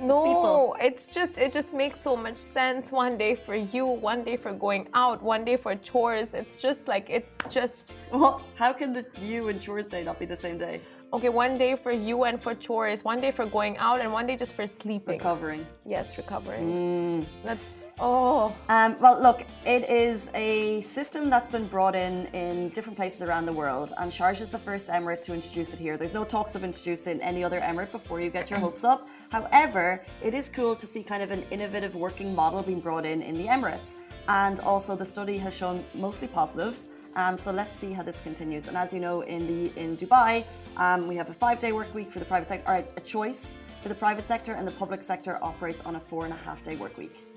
No, 0.00 0.24
people. 0.24 0.76
it's 0.80 1.06
just 1.06 1.38
it 1.38 1.52
just 1.52 1.72
makes 1.74 2.00
so 2.00 2.16
much 2.16 2.38
sense. 2.38 2.90
One 2.90 3.16
day 3.16 3.34
for 3.34 3.54
you, 3.54 3.86
one 3.86 4.24
day 4.24 4.36
for 4.36 4.52
going 4.52 4.88
out, 4.94 5.22
one 5.22 5.44
day 5.44 5.56
for 5.56 5.76
chores. 5.76 6.34
It's 6.34 6.56
just 6.56 6.88
like 6.88 7.08
it's 7.08 7.28
just. 7.54 7.92
Well, 8.10 8.42
how 8.56 8.72
can 8.72 8.92
the 8.92 9.06
you 9.20 9.48
and 9.48 9.60
chores 9.60 9.88
day 9.88 10.02
not 10.02 10.18
be 10.18 10.26
the 10.26 10.36
same 10.36 10.58
day? 10.58 10.80
Okay, 11.12 11.28
one 11.28 11.58
day 11.58 11.76
for 11.76 11.92
you 11.92 12.24
and 12.24 12.42
for 12.42 12.54
chores, 12.54 13.04
one 13.04 13.20
day 13.20 13.30
for 13.30 13.44
going 13.44 13.76
out, 13.76 14.00
and 14.00 14.12
one 14.12 14.26
day 14.26 14.36
just 14.36 14.54
for 14.54 14.66
sleeping. 14.66 15.18
Recovering. 15.18 15.66
Yes, 15.84 16.16
recovering. 16.16 17.22
Mm. 17.22 17.26
That's 17.44 17.81
Oh. 18.04 18.52
Um, 18.68 18.96
well, 18.98 19.22
look, 19.22 19.46
it 19.64 19.88
is 19.88 20.28
a 20.34 20.80
system 20.80 21.30
that's 21.30 21.46
been 21.48 21.68
brought 21.68 21.94
in 21.94 22.26
in 22.34 22.70
different 22.70 22.96
places 22.96 23.22
around 23.22 23.46
the 23.46 23.52
world, 23.52 23.92
and 24.00 24.10
Sharjah 24.10 24.40
is 24.40 24.50
the 24.50 24.58
first 24.58 24.88
emirate 24.88 25.22
to 25.22 25.34
introduce 25.34 25.72
it 25.72 25.78
here. 25.78 25.96
There's 25.96 26.12
no 26.12 26.24
talks 26.24 26.56
of 26.56 26.64
introducing 26.64 27.20
any 27.20 27.44
other 27.44 27.60
emirate 27.60 27.92
before 27.92 28.20
you 28.20 28.28
get 28.28 28.50
your 28.50 28.58
hopes 28.66 28.82
up. 28.82 29.08
However, 29.30 30.02
it 30.20 30.34
is 30.34 30.48
cool 30.48 30.74
to 30.74 30.84
see 30.84 31.04
kind 31.04 31.22
of 31.22 31.30
an 31.30 31.44
innovative 31.52 31.94
working 31.94 32.34
model 32.34 32.60
being 32.64 32.80
brought 32.80 33.06
in 33.06 33.22
in 33.22 33.34
the 33.34 33.44
Emirates. 33.44 33.94
And 34.26 34.58
also, 34.58 34.96
the 34.96 35.06
study 35.06 35.38
has 35.38 35.54
shown 35.56 35.84
mostly 35.94 36.26
positives. 36.26 36.88
Um, 37.14 37.38
so 37.38 37.52
let's 37.52 37.78
see 37.78 37.92
how 37.92 38.02
this 38.02 38.18
continues. 38.24 38.66
And 38.66 38.76
as 38.76 38.92
you 38.92 38.98
know, 38.98 39.20
in 39.20 39.46
the 39.46 39.80
in 39.80 39.96
Dubai, 39.96 40.44
um, 40.76 41.06
we 41.06 41.14
have 41.14 41.30
a 41.30 41.34
five-day 41.34 41.70
work 41.70 41.94
week 41.94 42.10
for 42.10 42.18
the 42.18 42.24
private 42.24 42.48
sector, 42.48 42.68
or 42.68 42.84
a 42.96 43.00
choice 43.00 43.54
for 43.80 43.88
the 43.90 43.94
private 43.94 44.26
sector, 44.26 44.54
and 44.54 44.66
the 44.66 44.72
public 44.72 45.04
sector 45.04 45.38
operates 45.40 45.80
on 45.82 45.94
a 45.94 46.00
four 46.00 46.24
and 46.24 46.34
a 46.34 46.36
half 46.38 46.64
day 46.64 46.74
work 46.74 46.98
week. 46.98 47.31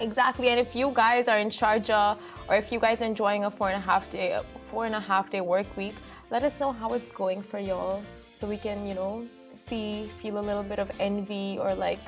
Exactly, 0.00 0.48
and 0.48 0.58
if 0.58 0.74
you 0.74 0.90
guys 0.92 1.28
are 1.28 1.38
in 1.38 1.50
Sharjah 1.50 2.18
or 2.48 2.56
if 2.56 2.72
you 2.72 2.80
guys 2.80 3.00
are 3.00 3.04
enjoying 3.04 3.44
a 3.44 3.50
four 3.50 3.68
and 3.70 3.82
a 3.82 3.86
half 3.86 4.10
day, 4.10 4.38
four 4.66 4.86
and 4.86 4.94
a 4.94 5.00
half 5.00 5.30
day 5.30 5.40
work 5.40 5.66
week, 5.76 5.94
let 6.30 6.42
us 6.42 6.58
know 6.58 6.72
how 6.72 6.92
it's 6.94 7.12
going 7.12 7.40
for 7.40 7.58
y'all, 7.58 8.02
so 8.16 8.48
we 8.48 8.56
can, 8.56 8.86
you 8.86 8.94
know, 8.94 9.24
see, 9.54 10.10
feel 10.20 10.38
a 10.38 10.40
little 10.40 10.64
bit 10.64 10.78
of 10.78 10.90
envy 10.98 11.58
or 11.58 11.74
like 11.74 12.00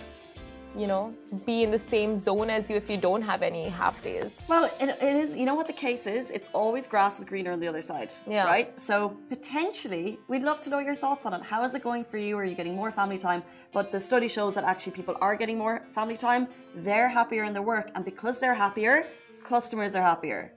you 0.77 0.87
know, 0.87 1.15
be 1.47 1.63
in 1.63 1.71
the 1.71 1.79
same 1.79 2.19
zone 2.19 2.51
as 2.51 2.69
you 2.69 2.77
if 2.77 2.91
you 2.91 2.97
don't 2.97 3.23
have 3.23 3.43
any 3.43 3.69
half 3.69 4.03
days. 4.03 4.45
Well, 4.49 4.65
it, 4.81 4.91
it 5.01 5.17
is, 5.17 5.35
you 5.35 5.47
know 5.47 5.55
what 5.55 5.67
the 5.67 5.73
case 5.73 6.07
is? 6.07 6.31
It's 6.31 6.49
always 6.53 6.87
grass 6.87 7.19
is 7.19 7.25
greener 7.25 7.53
on 7.53 7.61
the 7.61 7.69
other 7.69 7.83
side. 7.83 8.13
Yeah. 8.27 8.45
Right? 8.45 8.79
So 8.81 9.17
potentially, 9.29 10.19
we'd 10.29 10.43
love 10.43 10.61
to 10.63 10.71
know 10.71 10.79
your 10.81 10.95
thoughts 10.95 11.25
on 11.27 11.33
it. 11.35 11.43
How 11.43 11.65
is 11.65 11.75
it 11.75 11.83
going 11.83 12.05
for 12.05 12.19
you? 12.19 12.37
Are 12.37 12.45
you 12.45 12.55
getting 12.55 12.75
more 12.75 12.91
family 12.91 13.19
time? 13.19 13.43
But 13.73 13.91
the 13.91 14.01
study 14.01 14.29
shows 14.29 14.55
that 14.55 14.65
actually 14.65 14.93
people 14.93 15.17
are 15.21 15.37
getting 15.37 15.59
more 15.59 15.83
family 15.95 16.17
time. 16.17 16.49
They're 16.75 17.09
happier 17.09 17.45
in 17.45 17.53
their 17.53 17.63
work. 17.63 17.91
And 17.95 18.05
because 18.05 18.39
they're 18.39 18.55
happier, 18.55 19.07
customers 19.45 19.95
are 19.95 20.03
happier. 20.03 20.53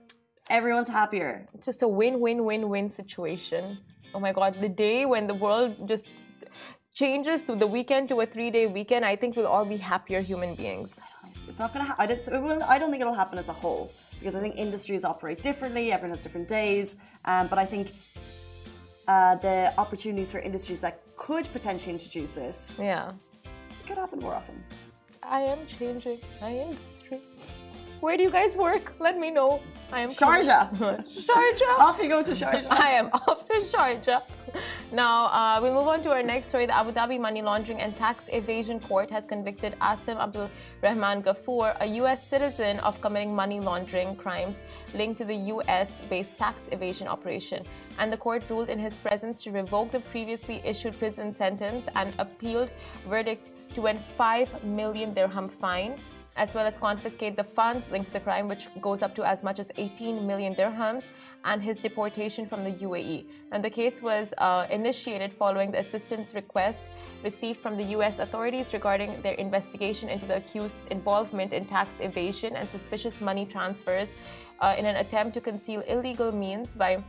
Everyone's 0.50 0.90
happier. 0.90 1.46
It's 1.54 1.66
just 1.66 1.84
a 1.84 1.88
win 1.88 2.20
win 2.20 2.44
win 2.44 2.70
win 2.70 2.90
situation. 2.90 3.78
Oh 4.14 4.20
my 4.20 4.34
God, 4.34 4.58
the 4.60 4.70
day 4.70 5.06
when 5.06 5.28
the 5.28 5.36
world 5.36 5.88
just 5.88 6.06
changes 7.00 7.44
to 7.44 7.56
the 7.56 7.66
weekend 7.66 8.10
to 8.10 8.20
a 8.20 8.26
three 8.26 8.52
day 8.52 8.66
weekend, 8.68 9.06
I 9.06 9.16
think 9.16 9.38
we'll 9.38 9.48
all 9.56 9.66
be 9.66 9.78
happier 9.78 10.20
human 10.20 10.54
beings. 10.56 11.00
It's 11.48 11.60
not 11.60 11.74
going 11.74 11.86
to 11.86 11.90
happen. 11.90 12.64
I 12.76 12.78
don't 12.78 12.92
think 12.92 13.02
it'll 13.02 13.22
happen 13.24 13.40
as 13.40 13.48
a 13.48 13.54
whole 13.54 13.92
because 14.20 14.36
I 14.36 14.42
think 14.42 14.56
industries 14.58 15.04
operate 15.06 15.42
differently. 15.42 15.92
Everyone 15.94 16.16
has 16.16 16.24
different 16.24 16.48
days. 16.48 16.98
Um, 17.26 17.48
but 17.48 17.58
I 17.58 17.66
think 17.66 17.86
uh, 19.08 19.36
the 19.36 19.74
opportunities 19.78 20.32
for 20.34 20.40
industries 20.40 20.82
that 20.82 21.02
could 21.16 21.46
potentially 21.54 21.94
introduce 21.94 22.36
it, 22.38 22.76
yeah, 22.78 23.12
it 23.44 23.88
could 23.88 23.98
happen 23.98 24.20
more 24.20 24.36
often. 24.36 24.62
I 25.24 25.42
am 25.42 25.60
changing 25.68 26.18
my 26.42 26.52
industry. 26.52 27.22
Where 28.02 28.16
do 28.16 28.24
you 28.24 28.30
guys 28.30 28.56
work? 28.56 28.94
Let 29.00 29.20
me 29.20 29.30
know. 29.30 29.62
I 29.92 30.02
am 30.02 30.12
Sharjah. 30.12 30.72
Sharjah. 31.28 31.80
off 31.80 32.00
you 32.02 32.08
go 32.08 32.24
to 32.24 32.32
Sharjah. 32.32 32.68
I 32.70 32.92
am 32.92 33.10
off 33.12 33.46
to 33.48 33.56
Sharjah. 33.56 34.22
Now 34.94 35.26
uh, 35.26 35.60
we 35.62 35.70
move 35.70 35.88
on 35.88 36.02
to 36.04 36.12
our 36.12 36.24
next 36.24 36.48
story. 36.48 36.66
The 36.66 36.78
Abu 36.78 36.94
Dhabi 36.94 37.20
Money 37.20 37.42
Laundering 37.42 37.82
and 37.82 37.96
Tax 37.98 38.30
Evasion 38.32 38.80
Court 38.80 39.12
has 39.12 39.26
convicted 39.26 39.76
Asim 39.82 40.18
Abdul 40.18 40.50
Rahman 40.82 41.22
Ghafoor, 41.24 41.76
a 41.82 41.86
U.S. 42.02 42.26
citizen, 42.26 42.80
of 42.80 43.02
committing 43.02 43.36
money 43.36 43.60
laundering 43.60 44.16
crimes 44.16 44.60
linked 44.94 45.18
to 45.18 45.26
the 45.26 45.36
U.S.-based 45.36 46.38
tax 46.38 46.70
evasion 46.72 47.08
operation. 47.08 47.64
And 47.98 48.14
the 48.14 48.18
court 48.18 48.46
ruled 48.50 48.70
in 48.70 48.80
his 48.80 48.94
presence 48.96 49.42
to 49.44 49.52
revoke 49.52 49.92
the 49.92 50.00
previously 50.00 50.62
issued 50.64 50.98
prison 50.98 51.36
sentence 51.36 51.88
and 51.96 52.14
appealed 52.18 52.72
verdict 53.10 53.52
to 53.76 53.88
a 53.88 53.96
5 53.96 54.64
million 54.64 55.14
dirham 55.14 55.50
fine 55.50 55.96
as 56.40 56.54
well 56.54 56.66
as 56.66 56.74
confiscate 56.80 57.36
the 57.36 57.44
funds 57.44 57.92
linked 57.92 58.08
to 58.08 58.14
the 58.14 58.20
crime, 58.22 58.48
which 58.48 58.68
goes 58.82 59.02
up 59.02 59.14
to 59.14 59.24
as 59.24 59.44
much 59.44 59.60
as 59.60 59.70
18 59.78 60.26
million 60.26 60.56
dirhams, 60.56 61.04
and 61.44 61.62
his 61.62 61.78
deportation 61.78 62.46
from 62.46 62.64
the 62.64 62.72
UAE. 62.86 63.26
And 63.52 63.64
the 63.64 63.70
case 63.70 64.02
was 64.02 64.34
uh, 64.38 64.66
initiated 64.72 65.34
following 65.34 65.70
the 65.72 65.80
assistance 65.80 66.34
request 66.34 66.88
received 67.24 67.60
from 67.60 67.76
the 67.76 67.84
U.S. 67.96 68.20
authorities 68.20 68.74
regarding 68.74 69.22
their 69.22 69.34
investigation 69.34 70.08
into 70.08 70.26
the 70.26 70.38
accused's 70.38 70.88
involvement 70.88 71.52
in 71.52 71.66
tax 71.66 71.90
evasion 72.00 72.56
and 72.56 72.70
suspicious 72.70 73.20
money 73.20 73.46
transfers 73.46 74.10
uh, 74.62 74.76
in 74.80 74.86
an 74.86 74.96
attempt 74.96 75.34
to 75.34 75.42
conceal 75.42 75.82
illegal 75.82 76.32
means 76.32 76.70
by 76.70 77.04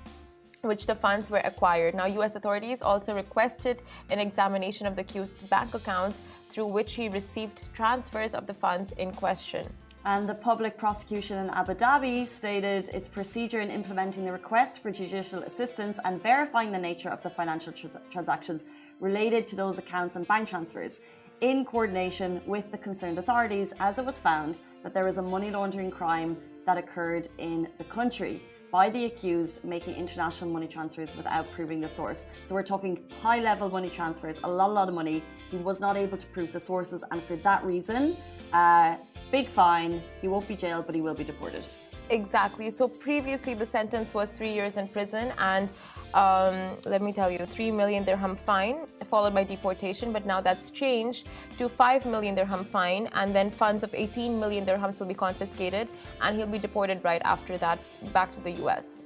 which 0.63 0.87
the 0.87 0.95
funds 0.95 1.31
were 1.31 1.43
acquired. 1.45 1.95
Now, 1.95 2.07
U.S. 2.07 2.35
authorities 2.35 2.83
also 2.83 3.15
requested 3.15 3.83
an 4.11 4.19
examination 4.19 4.87
of 4.87 4.95
the 4.97 5.03
accused's 5.03 5.49
bank 5.49 5.73
accounts 5.75 6.19
through 6.51 6.67
which 6.67 6.95
he 6.95 7.09
received 7.09 7.69
transfers 7.73 8.35
of 8.35 8.47
the 8.47 8.55
funds 8.55 8.93
in 8.93 9.13
question. 9.13 9.67
And 10.05 10.29
the 10.29 10.35
public 10.35 10.79
prosecution 10.79 11.39
in 11.39 11.51
Abu 11.51 11.75
Dhabi 11.75 12.27
stated 12.27 12.89
its 12.95 13.09
procedure 13.09 13.61
in 13.61 13.71
implementing 13.71 14.25
the 14.25 14.33
request 14.33 14.81
for 14.81 14.91
judicial 14.91 15.43
assistance 15.43 15.99
and 16.05 16.23
verifying 16.23 16.73
the 16.73 16.79
nature 16.79 17.11
of 17.11 17.23
the 17.23 17.31
financial 17.31 17.73
transactions 18.11 18.65
related 18.99 19.47
to 19.49 19.57
those 19.57 19.79
accounts 19.79 20.17
and 20.17 20.27
bank 20.27 20.49
transfers 20.49 21.01
in 21.41 21.65
coordination 21.65 22.41
with 22.47 22.71
the 22.71 22.79
concerned 22.79 23.19
authorities 23.19 23.73
as 23.81 23.99
it 23.99 24.05
was 24.05 24.19
found 24.19 24.63
that 24.83 24.93
there 24.93 25.05
was 25.05 25.19
a 25.19 25.23
money 25.23 25.51
laundering 25.51 25.91
crime 25.91 26.37
that 26.67 26.77
occurred 26.77 27.29
in 27.39 27.69
the 27.79 27.85
country 27.85 28.43
by 28.71 28.89
the 28.89 29.07
accused 29.07 29.65
making 29.65 29.95
international 29.97 30.51
money 30.51 30.69
transfers 30.69 31.15
without 31.17 31.51
proving 31.53 31.81
the 31.81 31.89
source. 31.89 32.27
So 32.47 32.55
we're 32.55 32.63
talking 32.63 33.03
high 33.21 33.41
level 33.41 33.69
money 33.69 33.91
transfers, 33.91 34.37
a 34.45 34.49
lot, 34.49 34.71
a 34.71 34.73
lot 34.73 34.89
of 34.89 34.95
money. 34.95 35.23
He 35.51 35.57
was 35.57 35.81
not 35.81 35.97
able 35.97 36.19
to 36.19 36.27
prove 36.29 36.53
the 36.53 36.61
sources, 36.61 37.03
and 37.11 37.23
for 37.25 37.37
that 37.37 37.65
reason, 37.65 38.17
uh, 38.53 38.97
big 39.31 39.47
fine. 39.47 40.03
He 40.21 40.29
won't 40.29 40.47
be 40.49 40.57
jailed, 40.57 40.87
but 40.87 40.95
he 40.95 41.01
will 41.01 41.15
be 41.15 41.25
deported. 41.25 41.65
Exactly. 42.11 42.71
So 42.71 42.89
previously, 42.89 43.55
the 43.55 43.67
sentence 43.67 44.13
was 44.13 44.33
three 44.33 44.53
years 44.53 44.77
in 44.77 44.89
prison 44.89 45.33
and 45.39 45.69
um, 46.15 46.77
let 46.85 47.03
me 47.03 47.13
tell 47.13 47.31
you, 47.31 47.47
three 47.47 47.71
million 47.71 48.03
dirham 48.05 48.35
fine 48.35 48.87
followed 49.09 49.33
by 49.33 49.45
deportation. 49.45 50.13
But 50.13 50.27
now 50.27 50.41
that's 50.41 50.71
changed 50.71 51.29
to 51.59 51.69
five 51.69 52.05
million 52.07 52.35
dirham 52.35 52.65
fine, 52.65 53.09
and 53.13 53.35
then 53.35 53.51
funds 53.51 53.83
of 53.85 53.95
18 53.95 54.41
million 54.41 54.67
dirhams 54.67 54.99
will 54.99 55.07
be 55.07 55.15
confiscated, 55.15 55.89
and 56.21 56.37
he'll 56.37 56.47
be 56.47 56.59
deported 56.59 57.01
right 57.05 57.23
after 57.25 57.57
that 57.59 57.85
back 58.13 58.33
to 58.35 58.41
the 58.41 58.53
U.S. 58.63 59.03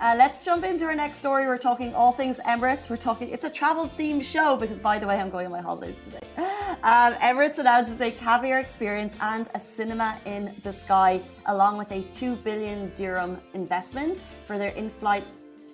Uh, 0.00 0.14
let's 0.16 0.44
jump 0.44 0.64
into 0.64 0.84
our 0.84 0.94
next 0.94 1.18
story. 1.18 1.46
We're 1.46 1.58
talking 1.58 1.92
all 1.94 2.12
things 2.12 2.38
Emirates. 2.46 2.88
We're 2.88 2.96
talking, 2.96 3.30
it's 3.30 3.44
a 3.44 3.50
travel 3.50 3.90
themed 3.98 4.22
show 4.22 4.56
because, 4.56 4.78
by 4.78 4.98
the 4.98 5.06
way, 5.08 5.16
I'm 5.16 5.30
going 5.30 5.46
on 5.46 5.52
my 5.52 5.60
holidays 5.60 6.00
today. 6.00 6.20
Um, 6.84 7.14
Emirates 7.14 7.58
announces 7.58 8.00
a 8.00 8.12
caviar 8.12 8.60
experience 8.60 9.16
and 9.20 9.48
a 9.54 9.58
cinema 9.60 10.16
in 10.26 10.44
the 10.62 10.72
sky, 10.72 11.20
along 11.46 11.76
with 11.76 11.90
a 11.90 12.02
2 12.12 12.36
billion 12.36 12.92
dirham 12.94 13.38
investment 13.54 14.22
for 14.42 14.58
their 14.58 14.70
in 14.70 14.88
flight, 14.88 15.24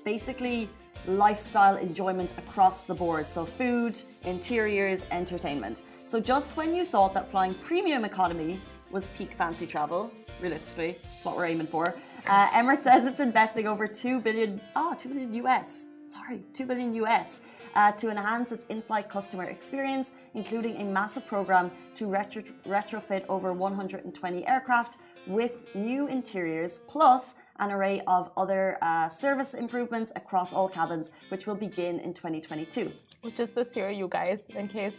basically 0.03 0.67
lifestyle 1.07 1.77
enjoyment 1.77 2.33
across 2.39 2.87
the 2.87 2.95
board. 2.95 3.27
So, 3.29 3.45
food, 3.45 3.99
interiors, 4.25 5.05
entertainment. 5.11 5.83
So, 5.99 6.21
just 6.21 6.57
when 6.57 6.75
you 6.75 6.87
thought 6.87 7.13
that 7.13 7.31
flying 7.31 7.53
premium 7.53 8.07
economy 8.07 8.59
was 8.91 9.09
peak 9.09 9.35
fancy 9.35 9.67
travel, 9.67 10.11
realistically, 10.41 10.91
it's 10.91 11.23
what 11.23 11.37
we're 11.37 11.45
aiming 11.47 11.67
for. 11.67 11.95
Uh, 12.27 12.49
Emirates 12.49 12.85
says 12.85 13.05
it's 13.05 13.21
investing 13.21 13.67
over 13.67 13.87
2 13.87 14.21
billion, 14.21 14.59
oh, 14.75 14.95
2 14.99 15.11
billion 15.11 15.35
US, 15.35 15.85
sorry, 16.07 16.43
2 16.55 16.65
billion 16.65 16.95
US 16.95 17.43
uh, 17.75 17.93
to 17.93 18.11
enhance 18.11 18.53
its 18.53 18.67
in 18.67 18.83
flight 18.83 19.09
customer 19.09 19.45
experience, 19.45 20.11
including 20.35 20.77
a 20.77 20.85
massive 20.85 21.27
program 21.27 21.71
to 21.95 22.07
retro 22.07 22.43
retrofit 22.67 23.25
over 23.29 23.53
120 23.53 24.47
aircraft 24.47 24.99
with 25.27 25.53
new 25.75 26.07
interiors, 26.07 26.81
plus 26.87 27.35
an 27.59 27.71
array 27.71 28.03
of 28.07 28.31
other 28.37 28.79
uh, 28.83 29.09
service 29.09 29.55
improvements 29.55 30.13
across 30.17 30.53
all 30.53 30.69
cabins, 30.69 31.11
which 31.29 31.47
will 31.47 31.55
begin 31.55 32.01
in 32.01 32.13
2022. 32.13 32.93
Which 33.23 33.41
is 33.41 33.53
this 33.53 33.75
year, 33.77 33.91
you 33.91 34.09
guys, 34.09 34.43
in 34.51 34.69
case 34.69 34.95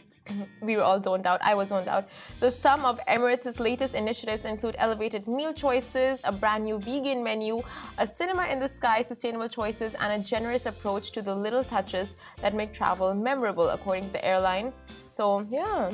we 0.62 0.75
were 0.75 0.84
all 0.84 1.01
zoned 1.01 1.25
out. 1.25 1.39
I 1.44 1.53
was 1.53 1.70
zoned 1.70 1.88
out. 1.88 2.08
The 2.39 2.51
sum 2.51 2.86
of 2.86 3.00
Emirates' 3.08 3.60
latest 3.60 3.96
initiatives 3.96 4.46
include 4.46 4.75
elevated 4.77 5.27
meal 5.27 5.53
choices, 5.53 6.22
a 6.24 6.32
brand 6.32 6.63
new 6.63 6.79
vegan 6.79 7.24
menu, 7.24 7.60
a 7.98 8.08
cinema 8.08 8.46
in 8.48 8.60
the 8.60 8.70
sky, 8.70 9.01
sustainable 9.01 9.50
choices, 9.50 9.96
and 10.00 10.22
a 10.22 10.25
generous 10.25 10.65
approach 10.65 11.12
to 11.12 11.22
the 11.22 11.34
little 11.34 11.63
touches 11.63 12.10
that 12.41 12.53
make 12.55 12.74
travel 12.74 13.13
memorable, 13.13 13.70
according 13.70 14.08
to 14.08 14.13
the 14.13 14.25
airline. 14.25 14.74
So, 15.08 15.41
yeah. 15.50 15.91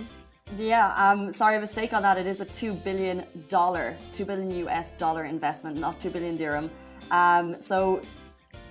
Yeah, 0.58 0.94
um, 0.98 1.32
sorry, 1.32 1.60
mistake 1.60 1.94
on 1.94 2.02
that. 2.02 2.18
It 2.18 2.28
is 2.28 2.42
a 2.42 2.46
two 2.46 2.74
billion 2.74 3.24
dollar, 3.48 3.96
two 4.14 4.26
billion 4.26 4.68
US 4.68 4.92
dollar 4.98 5.26
investment, 5.26 5.78
not 5.78 6.00
two 6.00 6.10
billion 6.10 6.36
dirham. 6.36 6.70
Um, 7.10 7.54
so 7.54 8.02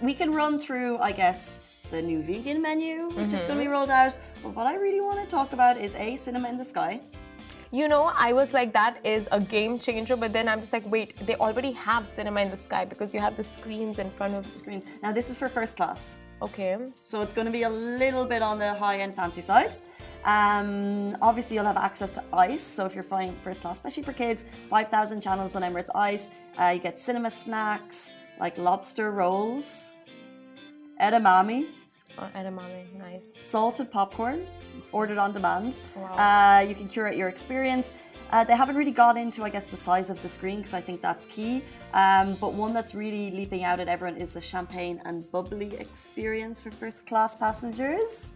we 0.00 0.12
can 0.14 0.32
run 0.32 0.58
through, 0.58 0.98
I 0.98 1.12
guess, 1.12 1.79
the 1.90 2.00
new 2.00 2.22
vegan 2.22 2.62
menu, 2.62 3.04
which 3.04 3.14
mm-hmm. 3.14 3.34
is 3.34 3.42
going 3.44 3.58
to 3.58 3.64
be 3.64 3.68
rolled 3.68 3.90
out. 3.90 4.18
But 4.42 4.54
what 4.54 4.66
I 4.66 4.76
really 4.76 5.00
want 5.00 5.18
to 5.20 5.26
talk 5.26 5.52
about 5.52 5.76
is 5.76 5.94
a 5.96 6.16
cinema 6.16 6.48
in 6.48 6.58
the 6.58 6.64
sky. 6.64 7.00
You 7.72 7.86
know, 7.86 8.10
I 8.16 8.32
was 8.32 8.52
like, 8.52 8.72
that 8.72 8.98
is 9.04 9.28
a 9.30 9.40
game 9.40 9.78
changer. 9.78 10.16
But 10.16 10.32
then 10.32 10.48
I'm 10.48 10.60
just 10.60 10.72
like, 10.72 10.88
wait, 10.90 11.16
they 11.26 11.36
already 11.36 11.72
have 11.72 12.08
cinema 12.08 12.40
in 12.40 12.50
the 12.50 12.56
sky 12.56 12.84
because 12.84 13.14
you 13.14 13.20
have 13.20 13.36
the 13.36 13.44
screens 13.44 13.98
in 13.98 14.10
front 14.10 14.34
of 14.34 14.50
the 14.50 14.58
screens. 14.58 14.84
Now, 15.02 15.12
this 15.12 15.30
is 15.30 15.38
for 15.38 15.48
first 15.48 15.76
class. 15.76 16.16
Okay. 16.42 16.76
So 17.06 17.20
it's 17.20 17.34
going 17.34 17.46
to 17.46 17.52
be 17.52 17.62
a 17.62 17.70
little 17.70 18.24
bit 18.24 18.42
on 18.42 18.58
the 18.58 18.74
high 18.74 18.98
end 18.98 19.14
fancy 19.14 19.42
side. 19.42 19.76
Um, 20.24 21.16
obviously, 21.22 21.56
you'll 21.56 21.64
have 21.64 21.76
access 21.76 22.12
to 22.12 22.24
ICE. 22.32 22.62
So 22.62 22.86
if 22.86 22.94
you're 22.94 23.04
flying 23.04 23.34
first 23.44 23.60
class, 23.60 23.76
especially 23.76 24.02
for 24.02 24.12
kids, 24.12 24.44
5,000 24.68 25.20
channels 25.20 25.54
on 25.54 25.62
Emirates 25.62 25.90
ICE. 25.94 26.28
Uh, 26.58 26.72
you 26.74 26.80
get 26.80 26.98
cinema 26.98 27.30
snacks 27.30 28.12
like 28.40 28.56
lobster 28.58 29.12
rolls, 29.12 29.90
edamame, 31.00 31.68
Oh, 32.18 32.28
edamame, 32.36 32.92
nice. 32.98 33.24
Salted 33.42 33.90
popcorn, 33.90 34.46
ordered 34.92 35.18
on 35.18 35.32
demand. 35.32 35.80
Wow. 35.96 36.12
Uh, 36.14 36.60
you 36.60 36.74
can 36.74 36.88
curate 36.88 37.16
your 37.16 37.28
experience. 37.28 37.92
Uh, 38.32 38.44
they 38.44 38.54
haven't 38.54 38.76
really 38.76 38.92
got 38.92 39.16
into, 39.16 39.42
I 39.42 39.48
guess, 39.48 39.66
the 39.70 39.76
size 39.76 40.08
of 40.08 40.22
the 40.22 40.28
screen 40.28 40.58
because 40.58 40.74
I 40.74 40.80
think 40.80 41.02
that's 41.02 41.26
key. 41.26 41.64
Um, 41.94 42.34
but 42.34 42.52
one 42.52 42.72
that's 42.72 42.94
really 42.94 43.30
leaping 43.32 43.64
out 43.64 43.80
at 43.80 43.88
everyone 43.88 44.20
is 44.20 44.34
the 44.34 44.40
champagne 44.40 45.02
and 45.04 45.28
bubbly 45.32 45.74
experience 45.78 46.60
for 46.60 46.70
first 46.70 47.06
class 47.06 47.34
passengers. 47.34 48.28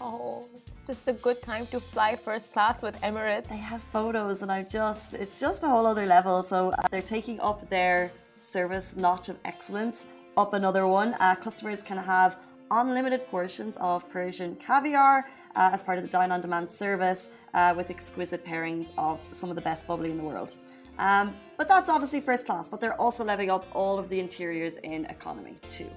Oh, 0.00 0.46
it's 0.66 0.82
just 0.82 1.08
a 1.08 1.14
good 1.14 1.40
time 1.40 1.66
to 1.68 1.80
fly 1.80 2.14
first 2.14 2.52
class 2.52 2.82
with 2.82 3.00
Emirates. 3.00 3.48
They 3.48 3.56
have 3.56 3.82
photos, 3.90 4.42
and 4.42 4.52
I 4.52 4.62
just, 4.64 5.14
it's 5.14 5.40
just 5.40 5.64
a 5.64 5.68
whole 5.68 5.86
other 5.86 6.06
level. 6.06 6.42
So 6.42 6.70
uh, 6.70 6.88
they're 6.90 7.00
taking 7.02 7.40
up 7.40 7.68
their 7.70 8.12
service 8.42 8.96
notch 8.96 9.28
of 9.28 9.36
excellence 9.44 10.04
up 10.36 10.52
another 10.52 10.86
one. 10.86 11.14
Uh, 11.20 11.34
customers 11.34 11.82
can 11.82 11.96
have 11.96 12.36
unlimited 12.70 13.26
portions 13.28 13.76
of 13.78 14.08
Persian 14.10 14.56
caviar 14.56 15.26
uh, 15.56 15.70
as 15.72 15.82
part 15.82 15.98
of 15.98 16.04
the 16.04 16.10
Dine 16.10 16.30
on 16.32 16.40
Demand 16.40 16.70
service 16.70 17.28
uh, 17.54 17.74
with 17.76 17.90
exquisite 17.90 18.44
pairings 18.44 18.90
of 18.98 19.20
some 19.32 19.50
of 19.50 19.56
the 19.56 19.62
best 19.62 19.86
bubbly 19.86 20.10
in 20.10 20.16
the 20.16 20.22
world. 20.22 20.56
Um, 20.98 21.34
but 21.56 21.68
that's 21.68 21.88
obviously 21.88 22.20
first 22.20 22.44
class, 22.44 22.68
but 22.68 22.80
they're 22.80 23.00
also 23.00 23.24
leveling 23.24 23.50
up 23.50 23.66
all 23.72 23.98
of 23.98 24.08
the 24.08 24.18
interiors 24.18 24.76
in 24.78 25.04
economy 25.06 25.54
too. 25.68 25.90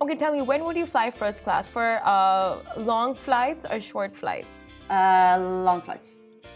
Okay, 0.00 0.16
tell 0.16 0.32
me, 0.32 0.42
when 0.42 0.64
would 0.64 0.76
you 0.76 0.86
fly 0.86 1.10
first 1.10 1.44
class? 1.44 1.68
For 1.68 2.00
uh, 2.04 2.58
long 2.76 3.14
flights 3.14 3.66
or 3.70 3.80
short 3.80 4.16
flights? 4.16 4.68
Uh, 4.88 5.38
long 5.64 5.82
flights. 5.82 6.14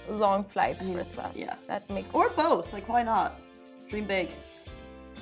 Long 0.09 0.45
flights, 0.45 0.81
I 0.81 0.85
mean, 0.85 0.95
first 0.95 1.15
class. 1.15 1.37
Yeah. 1.37 1.55
That 1.67 1.89
makes 1.91 2.13
Or 2.15 2.31
both, 2.31 2.73
like 2.73 2.89
why 2.89 3.03
not? 3.03 3.41
Dream 3.91 4.05
big. 4.05 4.31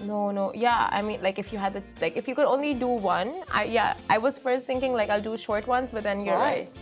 No, 0.05 0.31
no. 0.31 0.53
Yeah, 0.55 0.89
I 0.91 1.03
mean, 1.03 1.21
like 1.23 1.39
if 1.39 1.53
you 1.53 1.59
had 1.59 1.75
the 1.75 1.83
like, 2.01 2.17
if 2.17 2.27
you 2.29 2.35
could 2.35 2.47
only 2.47 2.75
do 2.75 2.89
one, 2.89 3.33
I 3.51 3.65
yeah, 3.65 3.95
I 4.09 4.19
was 4.19 4.39
first 4.39 4.67
thinking 4.67 4.93
like 4.93 5.11
I'll 5.11 5.23
do 5.23 5.37
short 5.37 5.67
ones, 5.67 5.91
but 5.93 6.03
then 6.03 6.21
you're 6.21 6.35
Why? 6.35 6.51
right, 6.51 6.81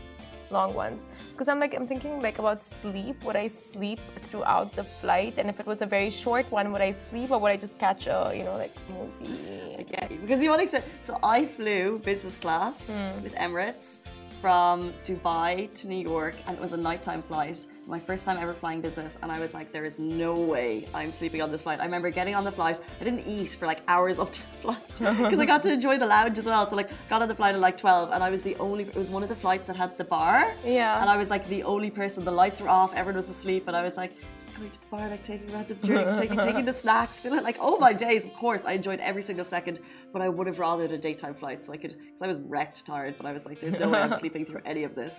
long 0.50 0.74
ones. 0.74 1.06
Because 1.32 1.48
I'm 1.48 1.60
like 1.60 1.74
I'm 1.74 1.86
thinking 1.86 2.20
like 2.20 2.38
about 2.38 2.64
sleep. 2.64 3.24
Would 3.24 3.36
I 3.36 3.48
sleep 3.48 4.00
throughout 4.22 4.72
the 4.72 4.84
flight? 4.84 5.38
And 5.38 5.48
if 5.48 5.60
it 5.60 5.66
was 5.66 5.82
a 5.82 5.86
very 5.86 6.10
short 6.10 6.50
one, 6.50 6.72
would 6.72 6.82
I 6.82 6.92
sleep 6.92 7.30
or 7.30 7.38
would 7.38 7.50
I 7.50 7.56
just 7.56 7.78
catch 7.78 8.06
a 8.06 8.32
you 8.34 8.44
know 8.44 8.56
like 8.56 8.74
movie? 8.88 9.76
Okay, 9.80 10.18
because 10.20 10.42
you 10.42 10.50
want 10.50 10.62
to. 10.62 10.68
Say 10.68 10.82
so 11.02 11.18
I 11.22 11.46
flew 11.46 11.98
business 11.98 12.38
class 12.38 12.88
mm. 12.88 13.22
with 13.22 13.34
Emirates 13.34 13.98
from 14.40 14.92
Dubai 15.04 15.72
to 15.80 15.88
New 15.88 16.06
York, 16.06 16.36
and 16.46 16.56
it 16.56 16.60
was 16.60 16.72
a 16.72 16.76
nighttime 16.76 17.22
flight. 17.22 17.66
My 17.86 17.98
first 17.98 18.24
time 18.24 18.36
ever 18.36 18.54
flying 18.54 18.80
business, 18.80 19.16
and 19.22 19.32
I 19.32 19.40
was 19.40 19.54
like, 19.54 19.72
there 19.72 19.84
is 19.84 19.98
no 19.98 20.34
way 20.34 20.86
I'm 20.94 21.10
sleeping 21.10 21.42
on 21.42 21.50
this 21.50 21.62
flight. 21.62 21.80
I 21.80 21.84
remember 21.84 22.10
getting 22.10 22.34
on 22.34 22.44
the 22.44 22.52
flight. 22.52 22.80
I 23.00 23.04
didn't 23.04 23.26
eat 23.26 23.50
for 23.50 23.66
like 23.66 23.80
hours 23.88 24.18
up 24.18 24.32
to 24.32 24.40
the 24.40 24.58
flight 24.58 24.88
because 24.98 25.38
I 25.38 25.46
got 25.46 25.62
to 25.64 25.72
enjoy 25.72 25.98
the 25.98 26.06
lounge 26.06 26.38
as 26.38 26.44
well. 26.44 26.68
So 26.68 26.76
like, 26.76 26.90
got 27.08 27.22
on 27.22 27.28
the 27.28 27.34
flight 27.34 27.54
at 27.54 27.60
like 27.60 27.76
12, 27.76 28.12
and 28.12 28.22
I 28.22 28.30
was 28.30 28.42
the 28.42 28.56
only. 28.56 28.84
It 28.84 28.96
was 28.96 29.10
one 29.10 29.22
of 29.22 29.28
the 29.28 29.36
flights 29.36 29.66
that 29.66 29.76
had 29.76 29.94
the 29.96 30.04
bar. 30.04 30.54
Yeah. 30.64 31.00
And 31.00 31.10
I 31.10 31.16
was 31.16 31.30
like 31.30 31.46
the 31.48 31.62
only 31.62 31.90
person. 31.90 32.24
The 32.24 32.30
lights 32.30 32.60
were 32.60 32.68
off. 32.68 32.94
Everyone 32.94 33.16
was 33.16 33.28
asleep, 33.28 33.68
and 33.68 33.76
I 33.76 33.82
was 33.82 33.96
like, 33.96 34.12
going 34.58 34.70
to 34.70 34.80
the 34.80 34.86
bar, 34.96 35.08
like 35.08 35.22
taking 35.22 35.52
random 35.52 35.78
drinks, 35.82 36.20
taking 36.20 36.38
taking 36.38 36.64
the 36.64 36.74
snacks, 36.84 37.20
feeling 37.20 37.42
like, 37.42 37.56
oh 37.60 37.78
my 37.78 37.92
days. 37.92 38.24
Of 38.24 38.34
course, 38.34 38.62
I 38.64 38.72
enjoyed 38.72 39.00
every 39.00 39.22
single 39.22 39.44
second, 39.44 39.80
but 40.12 40.22
I 40.22 40.28
would 40.28 40.46
have 40.46 40.56
rathered 40.56 40.92
a 40.92 40.98
daytime 40.98 41.34
flight 41.34 41.64
so 41.64 41.72
I 41.72 41.76
could, 41.76 41.96
because 41.98 42.22
I 42.22 42.26
was 42.26 42.38
wrecked, 42.38 42.84
tired. 42.86 43.14
But 43.16 43.26
I 43.26 43.32
was 43.32 43.46
like, 43.46 43.60
there's 43.60 43.78
no 43.78 43.88
way 43.90 44.00
I'm 44.00 44.12
sleeping 44.22 44.44
through 44.44 44.62
any 44.64 44.84
of 44.84 44.94
this. 44.94 45.16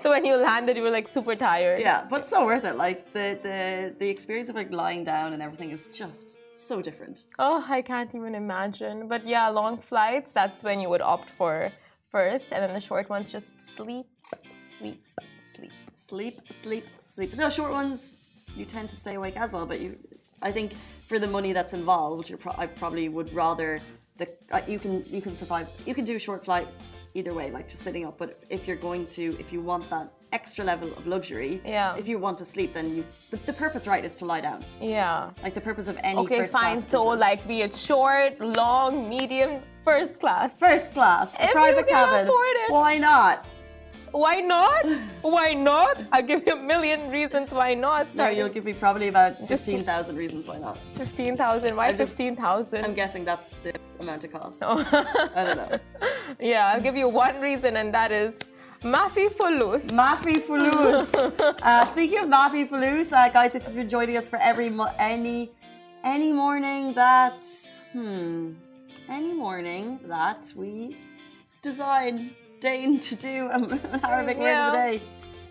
so 0.00 0.10
when 0.10 0.24
you 0.24 0.36
landed, 0.36 0.76
you 0.76 0.82
were 0.82 0.90
like 0.90 1.08
super 1.08 1.34
tired. 1.34 1.80
Yeah, 1.80 2.06
but 2.08 2.28
so 2.28 2.46
worth 2.46 2.64
it. 2.64 2.76
Like 2.76 3.12
the 3.12 3.38
the 3.42 3.94
the 3.98 4.08
experience 4.08 4.48
of 4.48 4.56
like 4.56 4.70
lying 4.72 5.04
down 5.04 5.32
and 5.32 5.42
everything 5.42 5.70
is 5.70 5.88
just 5.92 6.38
so 6.56 6.80
different. 6.80 7.26
Oh, 7.38 7.64
I 7.68 7.82
can't 7.82 8.14
even 8.14 8.34
imagine. 8.34 9.08
But 9.08 9.26
yeah, 9.26 9.48
long 9.48 9.78
flights, 9.78 10.32
that's 10.32 10.62
when 10.62 10.80
you 10.80 10.88
would 10.88 11.02
opt 11.02 11.28
for 11.28 11.72
first, 12.10 12.52
and 12.52 12.62
then 12.62 12.72
the 12.72 12.80
short 12.80 13.08
ones 13.10 13.32
just 13.32 13.60
sleep, 13.60 14.06
sleep, 14.78 15.02
sleep. 15.40 15.72
Sleep, 15.96 16.38
sleep, 16.62 16.86
sleep. 17.14 17.34
No, 17.34 17.48
short 17.48 17.72
ones 17.72 18.14
you 18.56 18.64
tend 18.64 18.90
to 18.90 18.96
stay 18.96 19.14
awake 19.14 19.36
as 19.36 19.52
well, 19.52 19.66
but 19.66 19.80
you 19.80 19.96
I 20.42 20.50
think 20.50 20.72
for 21.00 21.18
the 21.18 21.28
money 21.28 21.52
that's 21.52 21.74
involved, 21.74 22.28
you're 22.28 22.38
pro- 22.38 22.58
I 22.58 22.66
probably 22.66 23.08
would 23.08 23.32
rather 23.32 23.80
the 24.18 24.26
uh, 24.52 24.60
you 24.66 24.78
can 24.78 25.02
you 25.06 25.20
can 25.20 25.36
survive. 25.36 25.68
You 25.86 25.94
can 25.94 26.04
do 26.04 26.16
a 26.16 26.18
short 26.18 26.44
flight 26.44 26.68
either 27.14 27.34
way, 27.34 27.50
like 27.50 27.68
just 27.68 27.82
sitting 27.82 28.04
up. 28.06 28.18
But 28.18 28.30
if 28.50 28.66
you're 28.66 28.76
going 28.88 29.06
to, 29.18 29.22
if 29.38 29.52
you 29.52 29.60
want 29.60 29.88
that 29.90 30.12
extra 30.32 30.64
level 30.64 30.88
of 30.98 31.06
luxury, 31.06 31.60
Yeah. 31.64 31.94
If 31.96 32.08
you 32.08 32.18
want 32.18 32.38
to 32.38 32.44
sleep, 32.44 32.74
then 32.74 32.86
you 32.96 33.04
the, 33.30 33.36
the 33.46 33.52
purpose 33.52 33.86
right 33.86 34.04
is 34.04 34.16
to 34.16 34.24
lie 34.24 34.40
down. 34.40 34.60
Yeah. 34.80 35.30
Like 35.42 35.54
the 35.54 35.60
purpose 35.60 35.86
of 35.86 35.96
any 36.02 36.18
Okay, 36.18 36.46
fine. 36.48 36.82
So, 36.82 37.10
business. 37.10 37.20
like, 37.20 37.46
be 37.48 37.62
it 37.62 37.74
short, 37.74 38.40
long, 38.40 39.08
medium, 39.08 39.62
first 39.84 40.18
class. 40.18 40.58
first 40.58 40.92
class, 40.92 41.36
private 41.52 41.86
cabin. 41.86 42.26
Why 42.68 42.98
not? 42.98 43.46
Why 44.14 44.36
not? 44.40 44.86
Why 45.22 45.54
not? 45.54 46.00
I'll 46.12 46.22
give 46.22 46.46
you 46.46 46.52
a 46.52 46.56
million 46.56 47.10
reasons 47.10 47.50
why 47.50 47.74
not. 47.74 48.12
So 48.12 48.18
Sorry, 48.18 48.36
you'll 48.38 48.48
give 48.48 48.64
me 48.64 48.72
probably 48.72 49.08
about 49.08 49.34
fifteen 49.48 49.82
thousand 49.82 50.14
reasons 50.14 50.46
why 50.46 50.58
not. 50.58 50.78
15,000. 50.94 51.74
Why 51.74 51.92
15,000? 51.92 52.84
I'm 52.84 52.94
guessing 52.94 53.24
that's 53.24 53.56
the 53.64 53.74
amount 53.98 54.22
it 54.22 54.30
costs. 54.30 54.60
Oh. 54.62 54.78
I 55.34 55.44
don't 55.44 55.56
know. 55.56 55.80
yeah, 56.40 56.68
I'll 56.68 56.80
give 56.80 56.94
you 56.94 57.08
one 57.08 57.40
reason, 57.40 57.76
and 57.76 57.92
that 57.92 58.12
is 58.12 58.36
Mafi 58.82 59.28
Fulus. 59.32 59.86
Mafi 59.86 60.36
Fulus. 60.40 61.12
uh, 61.62 61.84
speaking 61.86 62.18
of 62.18 62.26
Mafi 62.28 62.68
Fulus, 62.68 63.12
uh, 63.12 63.28
guys, 63.30 63.56
if 63.56 63.64
you've 63.64 63.74
been 63.74 63.88
joining 63.88 64.16
us 64.16 64.28
for 64.28 64.38
every 64.38 64.70
mo- 64.70 64.94
any 64.96 65.50
any 66.04 66.32
morning 66.32 66.92
that 66.92 67.44
hmm 67.92 68.52
any 69.08 69.32
morning 69.34 69.98
that 70.04 70.52
we 70.54 70.96
design 71.62 72.30
to 72.64 73.14
do 73.14 73.48
an 73.52 73.78
Arabic 74.02 74.38
word 74.38 74.54
of 74.54 74.72
the 74.72 74.78
day. 74.78 75.02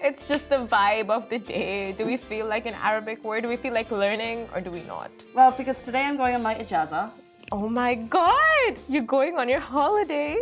It's 0.01 0.25
just 0.25 0.50
the 0.50 0.65
vibe 0.65 1.12
of 1.12 1.29
the 1.29 1.38
day. 1.38 1.91
Do 1.91 2.08
we 2.08 2.17
feel 2.17 2.48
like 2.48 2.65
an 2.65 2.74
Arabic 2.74 3.24
word? 3.24 3.43
Do 3.43 3.50
we 3.50 3.55
feel 3.55 3.72
like 3.72 3.91
learning, 3.91 4.50
or 4.51 4.62
do 4.62 4.72
we 4.72 4.82
not? 4.82 5.12
Well, 5.36 5.51
because 5.51 5.79
today 5.84 6.05
I'm 6.05 6.17
going 6.17 6.34
on 6.34 6.41
my 6.41 6.55
ijaza. 6.55 7.12
Oh 7.51 7.70
my 7.70 7.93
God! 7.93 8.79
You're 8.89 9.03
going 9.03 9.38
on 9.38 9.48
your 9.48 9.60
holiday. 9.60 10.39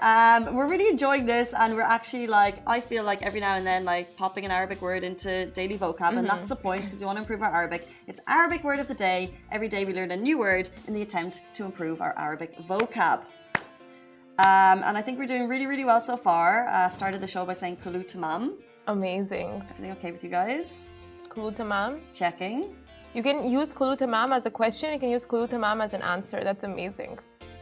Um, 0.00 0.56
we're 0.56 0.66
really 0.66 0.88
enjoying 0.88 1.24
this, 1.24 1.54
and 1.54 1.76
we're 1.76 1.82
actually 1.82 2.26
like, 2.26 2.56
I 2.66 2.80
feel 2.80 3.04
like 3.04 3.22
every 3.22 3.38
now 3.38 3.54
and 3.54 3.64
then, 3.64 3.84
like 3.84 4.16
popping 4.16 4.44
an 4.44 4.50
Arabic 4.50 4.82
word 4.82 5.04
into 5.04 5.46
daily 5.52 5.78
vocab, 5.78 6.18
and 6.18 6.26
that's 6.26 6.48
the 6.48 6.56
point 6.56 6.82
because 6.82 6.98
we 6.98 7.06
want 7.06 7.18
to 7.18 7.22
improve 7.22 7.42
our 7.42 7.54
Arabic. 7.54 7.88
It's 8.08 8.18
Arabic 8.26 8.64
word 8.64 8.80
of 8.80 8.88
the 8.88 8.94
day. 8.94 9.32
Every 9.52 9.68
day 9.68 9.84
we 9.84 9.94
learn 9.94 10.10
a 10.10 10.16
new 10.16 10.36
word 10.36 10.68
in 10.88 10.94
the 10.94 11.02
attempt 11.02 11.42
to 11.54 11.64
improve 11.64 12.02
our 12.02 12.12
Arabic 12.18 12.58
vocab. 12.66 13.20
Um, 14.38 14.82
and 14.82 14.96
I 14.96 15.02
think 15.02 15.18
we're 15.18 15.26
doing 15.26 15.46
really, 15.48 15.66
really 15.66 15.84
well 15.84 16.00
so 16.00 16.16
far. 16.16 16.66
Uh, 16.68 16.88
started 16.88 17.20
the 17.20 17.26
show 17.28 17.44
by 17.44 17.54
saying 17.54 17.76
kulu 17.84 18.02
tamam. 18.04 18.54
Amazing. 18.88 19.62
Everything 19.70 19.92
okay 19.92 20.10
with 20.12 20.24
you 20.24 20.30
guys? 20.30 20.88
Kulu 21.28 21.52
tamam. 21.52 22.00
Checking. 22.14 22.74
You 23.14 23.22
can 23.22 23.48
use 23.48 23.72
kulu 23.74 23.96
tamam 23.96 24.30
as 24.30 24.46
a 24.46 24.50
question. 24.50 24.92
You 24.92 24.98
can 24.98 25.10
use 25.10 25.26
kulu 25.26 25.46
tamam 25.48 25.82
as 25.82 25.92
an 25.94 26.02
answer. 26.02 26.42
That's 26.42 26.64
amazing. 26.64 27.18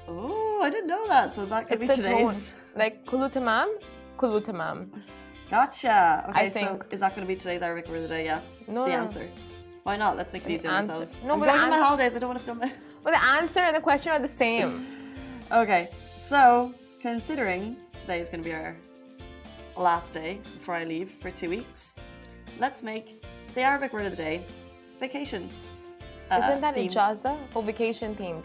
Oh, 0.09 0.61
I 0.63 0.71
didn't 0.71 0.87
know 0.87 1.07
that. 1.09 1.35
So 1.35 1.43
is 1.43 1.51
that 1.51 1.69
going 1.69 1.81
to 1.81 1.85
It's 1.87 1.97
be 2.01 2.07
a 2.07 2.11
tone. 2.11 2.37
Like 2.77 3.05
kulu 3.07 3.29
tamam, 3.29 3.69
kulu 4.17 4.41
tamam. 4.41 4.89
Gotcha. 5.51 6.27
Okay, 6.31 6.41
I 6.47 6.49
so 6.49 6.55
think- 6.55 6.85
is 6.93 7.01
that 7.01 7.15
going 7.17 7.27
to 7.27 7.29
be 7.29 7.37
today's 7.37 7.63
Arabic 7.63 7.89
word 7.89 7.97
of 7.97 8.03
the 8.05 8.09
day? 8.09 8.25
Yeah. 8.27 8.41
No, 8.69 8.85
the 8.85 8.91
no. 8.91 8.97
answer. 9.03 9.29
Why 9.83 9.97
not? 9.97 10.17
Let's 10.17 10.33
make 10.33 10.45
it 10.47 10.53
easy 10.53 10.69
on 10.69 10.75
ourselves. 10.89 11.17
No, 11.25 11.33
I'm 11.35 11.41
but 11.41 11.47
going 11.47 11.59
the 11.59 11.65
on 11.65 11.71
my 11.71 11.79
holidays. 11.79 12.15
I 12.15 12.19
don't 12.21 12.29
want 12.29 12.39
to 12.39 12.45
film 12.45 12.63
it. 12.63 12.73
Well, 13.03 13.13
the 13.15 13.25
answer 13.25 13.61
and 13.61 13.75
the 13.75 13.81
question 13.81 14.13
are 14.13 14.21
the 14.21 14.29
same. 14.29 14.87
Okay, 15.53 15.89
so 16.31 16.73
considering 17.03 17.77
today 17.99 18.21
is 18.21 18.29
going 18.29 18.41
to 18.41 18.49
be 18.49 18.55
our 18.55 18.77
last 19.77 20.15
day 20.15 20.39
before 20.55 20.77
I 20.77 20.85
leave 20.85 21.11
for 21.21 21.29
two 21.33 21.51
weeks, 21.51 21.97
let's 22.61 22.85
make 22.85 23.27
the 23.57 23.63
Arabic 23.63 23.93
word 23.93 24.05
of 24.05 24.13
the 24.13 24.17
day 24.17 24.41
vacation. 25.01 25.49
uh, 26.31 26.41
Isn't 26.45 26.61
that 26.61 26.77
themed. 26.77 26.93
ijaza? 26.95 27.37
Or 27.53 27.65
vacation 27.65 28.15
themed? 28.15 28.45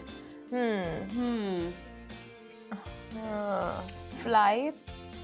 Hmm. 0.50 0.82
Hmm. 1.16 1.68
Uh, 3.22 3.80
flights? 4.18 5.22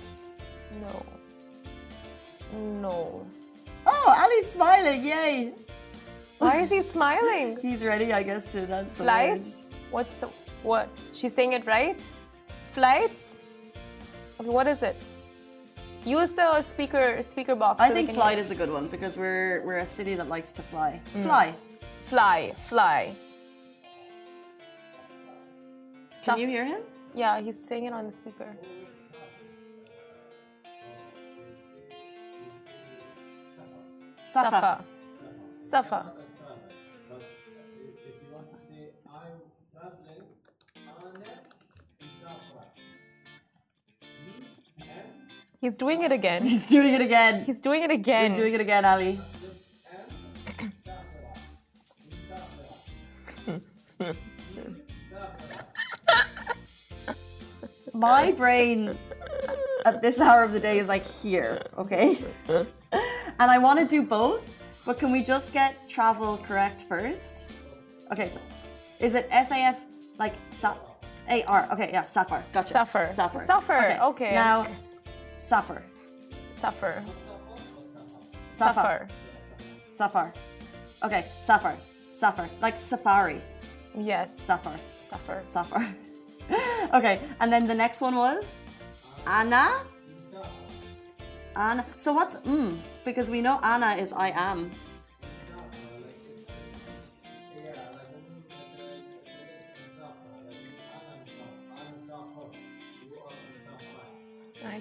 No. 0.81 1.05
No. 2.81 3.27
Oh, 3.89 4.15
Ali's 4.23 4.53
smiling! 4.53 5.05
Yay! 5.05 5.53
Why 6.39 6.61
is 6.61 6.71
he 6.71 6.83
smiling? 6.83 7.59
He's 7.63 7.83
ready, 7.83 8.13
I 8.13 8.23
guess, 8.23 8.49
to 8.51 8.67
dance 8.67 8.91
the 8.97 9.03
Flights? 9.03 9.65
What's 9.91 10.15
the 10.17 10.29
what? 10.63 10.89
She's 11.13 11.35
saying 11.35 11.55
it 11.55 11.67
right? 11.67 11.99
Flights? 12.73 13.37
Okay, 14.41 14.49
what 14.51 14.67
is 14.67 14.83
it? 14.83 14.97
Use 16.05 16.33
the 16.33 16.63
speaker 16.63 17.23
speaker 17.23 17.55
box. 17.55 17.81
I 17.81 17.89
so 17.89 17.95
think 17.95 18.11
flight 18.13 18.37
hear. 18.37 18.45
is 18.45 18.51
a 18.51 18.55
good 18.55 18.73
one 18.73 18.89
because 18.89 19.17
we're 19.17 19.63
we're 19.65 19.79
a 19.79 19.87
city 19.87 20.15
that 20.17 20.29
likes 20.29 20.53
to 20.55 20.63
fly. 20.63 21.01
Mm. 21.15 21.23
Fly. 21.23 21.55
fly, 22.03 22.53
fly. 22.69 23.15
Can 26.25 26.37
Saf- 26.37 26.41
you 26.41 26.49
hear 26.49 26.65
him? 26.65 26.81
Yeah, 27.15 27.41
he's 27.41 27.63
saying 27.63 27.85
it 27.85 27.93
on 27.93 28.07
the 28.11 28.17
speaker. 28.17 28.57
Safa. 34.33 34.51
Safa. 34.51 34.85
Safa. 35.61 36.22
He's 45.63 45.79
doing 45.79 46.03
it 46.03 46.11
again. 46.11 46.43
He's 46.45 46.67
doing 46.69 46.93
it 46.93 47.01
again. 47.01 47.45
He's 47.45 47.61
doing 47.61 47.83
it 47.85 47.91
You're 47.91 48.01
again. 48.01 48.35
doing 48.35 48.53
it 48.53 48.61
again, 48.61 48.85
Ali. 48.85 49.21
My 57.95 58.33
brain 58.33 58.93
at 59.85 60.01
this 60.03 60.21
hour 60.21 60.43
of 60.43 60.53
the 60.53 60.61
day 60.61 60.79
is 60.79 60.89
like 60.89 61.05
here, 61.07 61.63
okay? 61.77 62.19
And 62.49 63.51
I 63.51 63.59
want 63.59 63.79
to 63.81 63.87
do 63.87 64.03
both, 64.03 64.55
but 64.87 64.99
can 64.99 65.11
we 65.13 65.23
just 65.23 65.53
get 65.53 65.89
travel 65.89 66.39
correct 66.39 66.83
first? 66.89 67.53
Okay, 68.13 68.29
so 68.31 68.41
is 69.05 69.15
it 69.15 69.29
SAF 69.31 69.77
like 70.19 70.35
sa- 70.61 70.77
AR? 71.29 71.69
Okay, 71.73 71.91
yeah, 71.93 72.03
Safar. 72.03 72.45
Gotcha. 72.53 72.69
Suffer. 72.69 73.11
Suffer. 73.15 73.45
Suffer, 73.47 73.99
okay. 74.03 74.31
Now, 74.33 74.67
suffer. 75.49 75.83
Suffer. 76.53 77.03
Safar. 78.55 78.75
Suffer. 78.75 79.09
Safar. 79.93 80.33
Okay, 81.05 81.25
Safar. 81.45 81.77
Safar. 82.11 82.49
Like 82.61 82.81
safari. 82.81 83.41
Yes. 83.97 84.41
Safar. 84.41 84.79
Suffer. 84.89 85.43
Safar. 85.51 85.89
okay, 86.95 87.21
and 87.41 87.53
then 87.53 87.67
the 87.67 87.75
next 87.75 88.01
one 88.01 88.15
was 88.15 88.61
Anna. 89.27 89.85
Anna. 91.57 91.85
So 91.99 92.13
what's 92.13 92.37
mm? 92.37 92.79
Because 93.05 93.31
we 93.31 93.41
know 93.41 93.59
Anna 93.63 93.95
is 93.97 94.13
I 94.13 94.31
am. 94.31 94.71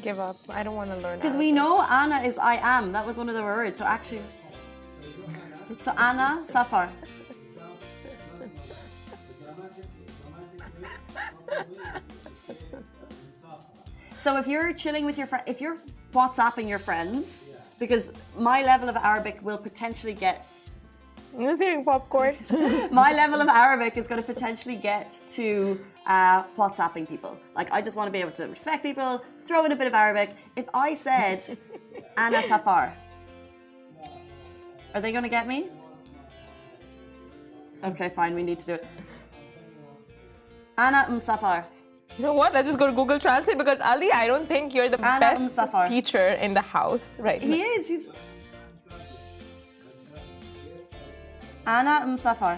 I 0.01 0.03
give 0.03 0.19
up. 0.19 0.37
I 0.49 0.63
don't 0.63 0.75
want 0.75 0.89
to 0.89 0.97
learn. 0.97 1.19
Because 1.19 1.37
we 1.37 1.51
know 1.51 1.83
Anna 1.83 2.21
is 2.21 2.39
I 2.39 2.55
am. 2.55 2.91
That 2.91 3.05
was 3.05 3.17
one 3.17 3.29
of 3.29 3.35
the 3.35 3.43
words. 3.43 3.77
So 3.77 3.85
actually. 3.85 4.23
So 5.79 5.91
Anna, 5.91 6.43
Safar. 6.45 6.89
So 14.19 14.37
if 14.37 14.47
you're 14.47 14.73
chilling 14.73 15.05
with 15.05 15.19
your 15.19 15.27
friend, 15.27 15.43
if 15.45 15.61
you're 15.61 15.77
WhatsApping 16.13 16.67
your 16.67 16.79
friends, 16.79 17.45
because 17.77 18.09
my 18.35 18.63
level 18.63 18.89
of 18.89 18.95
Arabic 18.95 19.37
will 19.43 19.57
potentially 19.57 20.13
get, 20.13 20.47
You're 21.37 21.53
eating 21.53 21.85
popcorn. 21.85 22.37
my 22.91 23.13
level 23.13 23.39
of 23.39 23.49
Arabic 23.49 23.97
is 23.97 24.07
going 24.07 24.21
to 24.21 24.25
potentially 24.25 24.77
get 24.77 25.21
to 25.29 25.79
uh, 26.07 26.43
WhatsApping 26.57 27.07
people. 27.07 27.37
Like 27.55 27.71
I 27.71 27.81
just 27.81 27.95
want 27.97 28.07
to 28.07 28.11
be 28.11 28.19
able 28.19 28.31
to 28.31 28.45
respect 28.47 28.83
people, 28.83 29.23
throw 29.45 29.65
in 29.65 29.71
a 29.71 29.75
bit 29.75 29.87
of 29.87 29.93
Arabic. 29.93 30.35
If 30.55 30.65
I 30.73 30.93
said 30.95 31.43
Anna 32.17 32.41
Safar, 32.47 32.93
are 34.93 35.01
they 35.01 35.11
going 35.11 35.23
to 35.23 35.29
get 35.29 35.47
me? 35.47 35.67
Okay, 37.83 38.09
fine. 38.09 38.35
We 38.35 38.43
need 38.43 38.59
to 38.59 38.65
do 38.65 38.73
it. 38.75 38.85
Anna 40.77 41.05
um 41.07 41.21
Safar. 41.21 41.65
You 42.17 42.23
know 42.25 42.33
what? 42.33 42.53
Let's 42.53 42.67
just 42.67 42.77
go 42.77 42.87
to 42.87 42.91
Google 42.93 43.19
Translate 43.19 43.57
because 43.57 43.79
Ali, 43.79 44.11
I 44.11 44.27
don't 44.27 44.47
think 44.47 44.73
you're 44.73 44.89
the 44.89 44.99
Ana 44.99 45.19
best 45.19 45.55
Msafar. 45.55 45.87
teacher 45.87 46.27
in 46.45 46.53
the 46.53 46.61
house 46.61 47.17
right 47.19 47.41
He 47.41 47.59
now. 47.59 47.63
is. 47.63 47.87
He's. 47.87 48.07
Ana 51.65 52.05
Msafar. 52.05 52.57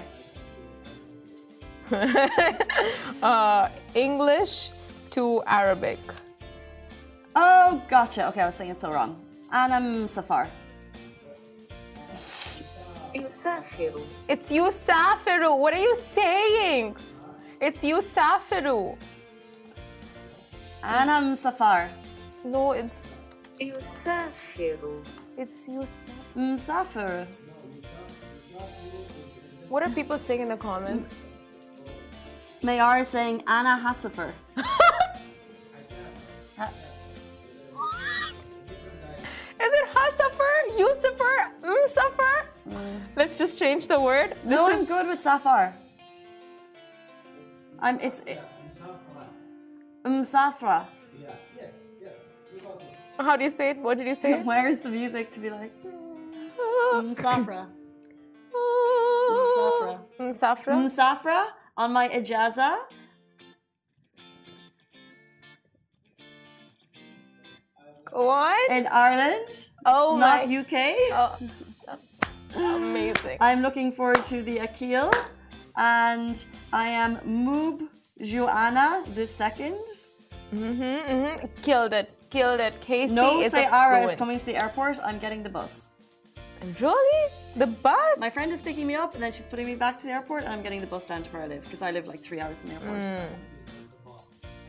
uh, 3.23 3.69
English 3.95 4.71
to 5.11 5.41
Arabic. 5.45 5.99
Oh, 7.35 7.81
gotcha. 7.89 8.27
Okay, 8.29 8.41
I 8.41 8.45
was 8.47 8.55
saying 8.55 8.71
it 8.71 8.79
so 8.79 8.91
wrong. 8.91 9.15
Anam 9.51 10.07
Safar. 10.07 10.47
Yusafiru. 13.13 14.01
It's 14.27 14.49
Yusafiru. 14.49 15.57
What 15.57 15.73
are 15.73 15.79
you 15.81 15.95
saying? 16.13 16.95
It's 17.61 17.83
Yusafiru. 17.83 18.97
Anam 20.83 21.35
Safar. 21.35 21.89
No, 22.43 22.71
it's 22.71 23.01
Yusafiru. 23.59 25.03
It's 25.37 25.67
Yusaf. 25.67 26.13
Msafir. 26.35 27.25
What 29.69 29.81
are 29.83 29.89
people 29.89 30.19
saying 30.19 30.41
in 30.41 30.49
the 30.49 30.57
comments? 30.57 31.13
Mayar 32.63 33.01
is 33.01 33.07
saying 33.09 33.43
Anna 33.47 33.79
Hassifer. 33.83 34.31
Is 39.65 39.71
it 39.79 39.85
Hasafar? 39.93 40.55
Yusafer? 40.79 41.37
Msafar? 41.63 42.45
Let's 43.15 43.37
just 43.37 43.57
change 43.59 43.87
the 43.87 43.99
word. 43.99 44.31
This 44.43 44.51
No, 44.51 44.67
is 44.69 44.75
I'm 44.81 44.85
good 44.85 45.07
with 45.07 45.21
Safar. 45.21 45.73
I'm. 47.79 47.99
It's. 47.99 48.19
It, 48.21 48.39
Msafra. 50.05 50.85
how 53.19 53.37
do 53.37 53.43
you 53.43 53.49
say 53.49 53.69
it? 53.71 53.77
What 53.77 53.97
did 53.97 54.07
you 54.07 54.15
say? 54.15 54.41
Where's 54.49 54.79
the 54.79 54.89
music 54.89 55.31
to 55.31 55.39
be 55.39 55.49
like? 55.49 55.71
Msafra. 56.93 57.67
Msafra. 59.31 59.99
Msafra. 60.19 60.73
Msafra 60.89 61.45
on 61.77 61.91
my 61.93 62.07
ijaza. 62.09 62.77
Go 68.05 68.29
on. 68.29 68.57
in 68.69 68.87
Ireland, 68.91 69.69
Oh 69.85 70.17
not 70.19 70.47
my. 70.47 70.57
UK. 70.59 70.73
Oh, 71.13 71.37
amazing. 72.55 73.37
I'm 73.41 73.61
looking 73.61 73.91
forward 73.91 74.23
to 74.25 74.43
the 74.43 74.59
Akil, 74.59 75.11
and 75.77 76.43
I 76.71 76.89
am 76.89 77.17
Moob 77.25 77.87
Joanna 78.21 79.03
the 79.15 79.25
second. 79.25 79.81
hmm 80.51 80.99
hmm 81.09 81.35
Killed 81.63 81.93
it. 81.93 82.13
Killed 82.29 82.59
it. 82.59 82.79
Casey 82.81 83.13
No 83.13 83.41
is 83.41 83.51
say 83.51 83.65
Ara 83.65 84.05
is 84.05 84.15
coming 84.15 84.37
to 84.37 84.45
the 84.45 84.55
airport. 84.55 84.99
I'm 85.03 85.17
getting 85.17 85.41
the 85.41 85.49
bus. 85.49 85.89
Really? 86.79 87.31
The 87.55 87.67
bus? 87.67 88.17
My 88.17 88.29
friend 88.29 88.51
is 88.51 88.61
picking 88.61 88.87
me 88.87 88.95
up, 88.95 89.13
and 89.15 89.23
then 89.23 89.31
she's 89.31 89.45
putting 89.45 89.65
me 89.65 89.75
back 89.75 89.97
to 89.99 90.05
the 90.07 90.13
airport, 90.13 90.43
and 90.43 90.53
I'm 90.53 90.61
getting 90.63 90.81
the 90.81 90.87
bus 90.87 91.05
down 91.07 91.23
to 91.23 91.29
where 91.31 91.43
I 91.43 91.47
live 91.47 91.63
because 91.63 91.81
I 91.81 91.91
live 91.91 92.07
like 92.07 92.19
three 92.19 92.39
hours 92.39 92.57
from 92.57 92.69
the 92.69 92.75
airport. 92.75 93.01
Mm. 93.01 93.29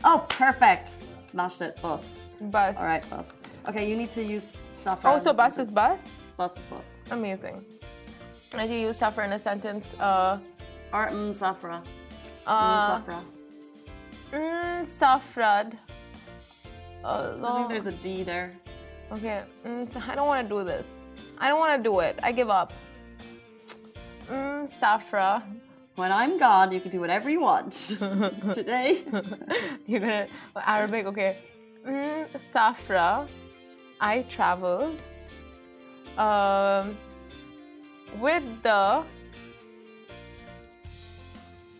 Oh, 0.03 0.25
perfect! 0.29 1.09
Smashed 1.29 1.61
it. 1.61 1.81
Bus. 1.81 2.13
bus. 2.41 2.77
All 2.77 2.85
right, 2.85 3.07
bus. 3.09 3.33
Okay, 3.67 3.89
you 3.89 3.95
need 3.95 4.11
to 4.11 4.23
use 4.23 4.57
saffron. 4.75 5.19
Oh, 5.19 5.23
so 5.23 5.33
bus 5.33 5.57
is 5.57 5.71
bus? 5.71 6.03
Bus 6.37 6.59
is 6.59 6.65
bus. 6.65 6.99
Amazing. 7.11 7.63
And 8.57 8.69
you 8.69 8.77
use 8.77 8.97
suffer 8.97 9.23
in 9.23 9.31
a 9.33 9.39
sentence. 9.39 9.93
Uh, 9.99 10.37
Or 10.93 11.07
mm, 11.07 11.33
safra. 11.33 11.81
Mm, 11.81 12.47
uh, 12.47 13.01
safra. 13.01 13.19
mm, 14.31 14.85
safrad. 14.99 15.77
I 17.03 17.55
think 17.55 17.69
there's 17.69 17.87
a 17.87 17.91
D 17.91 18.23
there. 18.23 18.53
Okay, 19.11 19.41
mm, 19.65 19.91
so 19.91 19.99
I 20.07 20.15
don't 20.15 20.27
want 20.27 20.47
to 20.47 20.55
do 20.55 20.63
this. 20.63 20.85
I 21.37 21.47
don't 21.49 21.59
want 21.59 21.75
to 21.75 21.83
do 21.89 21.99
it. 21.99 22.19
I 22.23 22.31
give 22.31 22.49
up. 22.49 22.73
Mm, 24.29 24.69
Safra. 24.79 25.43
When 25.95 26.11
I'm 26.11 26.37
gone, 26.37 26.71
you 26.71 26.79
can 26.79 26.91
do 26.91 26.99
whatever 26.99 27.29
you 27.29 27.41
want. 27.41 27.71
Today. 28.53 29.03
You're 29.85 29.99
gonna 29.99 30.27
Arabic, 30.55 31.05
okay. 31.07 31.37
Mm, 31.87 32.27
Safra. 32.53 33.27
I 34.01 34.23
traveled 34.23 34.99
um, 36.17 36.97
with 38.19 38.43
the 38.61 39.03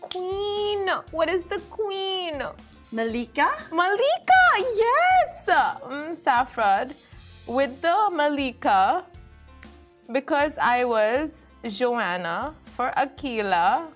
queen. 0.00 0.88
What 1.10 1.28
is 1.28 1.42
the 1.44 1.60
queen? 1.68 2.42
Malika. 2.92 3.50
Malika, 3.72 4.44
yes! 4.76 5.46
Mm, 5.46 6.16
Safrad 6.16 6.94
with 7.46 7.82
the 7.82 8.10
Malika 8.12 9.04
because 10.12 10.58
I 10.58 10.84
was 10.84 11.30
Joanna 11.68 12.54
for 12.64 12.92
Akila. 12.96 13.88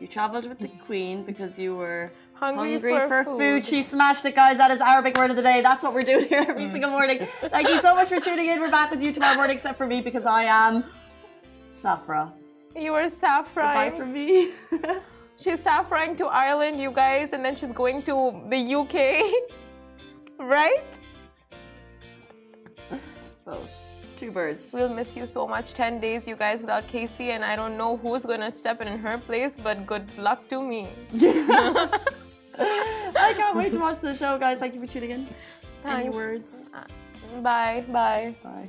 You 0.00 0.06
traveled 0.06 0.46
with 0.46 0.58
the 0.58 0.68
queen 0.86 1.24
because 1.24 1.58
you 1.58 1.76
were 1.76 2.08
Hungry 2.34 2.72
hungry 2.72 2.92
for 2.92 3.08
for, 3.08 3.24
food. 3.24 3.38
food. 3.38 3.66
She 3.66 3.82
smashed 3.82 4.24
it, 4.24 4.34
guys. 4.34 4.56
That 4.56 4.70
is 4.70 4.80
Arabic 4.80 5.16
word 5.18 5.30
of 5.30 5.36
the 5.36 5.42
day. 5.42 5.60
That's 5.60 5.82
what 5.82 5.92
we're 5.92 6.02
doing 6.02 6.26
here 6.26 6.46
every 6.48 6.64
mm. 6.64 6.72
single 6.72 6.90
morning. 6.90 7.18
Thank 7.40 7.68
you 7.68 7.82
so 7.82 7.94
much 7.94 8.08
for 8.08 8.18
tuning 8.18 8.48
in. 8.48 8.60
We're 8.60 8.70
back 8.70 8.90
with 8.90 9.02
you 9.02 9.12
tomorrow 9.12 9.36
morning, 9.36 9.56
except 9.56 9.76
for 9.76 9.86
me 9.86 10.00
because 10.00 10.24
I 10.24 10.44
am 10.44 10.84
Safra. 11.82 12.32
You 12.74 12.94
are 12.94 13.08
saffron. 13.10 13.74
Bye 13.74 13.90
for 13.90 14.06
me. 14.06 14.52
She's 15.36 15.62
saffroning 15.62 16.16
to 16.18 16.26
Ireland, 16.26 16.80
you 16.80 16.90
guys, 16.90 17.32
and 17.32 17.44
then 17.44 17.56
she's 17.56 17.72
going 17.72 18.02
to 18.02 18.42
the 18.50 18.74
UK. 18.74 19.50
right? 20.38 20.98
Both. 23.46 23.89
Two 24.20 24.30
birds. 24.30 24.68
We'll 24.70 24.90
miss 24.90 25.16
you 25.16 25.24
so 25.24 25.48
much. 25.48 25.72
10 25.72 25.98
days, 25.98 26.28
you 26.28 26.36
guys, 26.36 26.60
without 26.60 26.86
Casey, 26.86 27.30
and 27.30 27.42
I 27.42 27.56
don't 27.56 27.78
know 27.78 27.96
who's 27.96 28.26
gonna 28.26 28.52
step 28.52 28.82
in 28.82 28.98
her 28.98 29.16
place, 29.16 29.56
but 29.56 29.86
good 29.86 30.04
luck 30.18 30.46
to 30.50 30.60
me. 30.60 30.84
I 31.14 31.88
can't 33.34 33.56
wait 33.56 33.72
to 33.72 33.78
watch 33.78 34.02
the 34.02 34.14
show, 34.14 34.36
guys. 34.36 34.58
Thank 34.58 34.74
you 34.74 34.80
for 34.82 34.86
tuning 34.86 35.12
in. 35.12 35.26
Any 35.86 36.10
words? 36.10 36.50
Uh, 36.74 36.84
bye. 37.40 37.82
Bye. 37.88 38.34
Bye. 38.44 38.68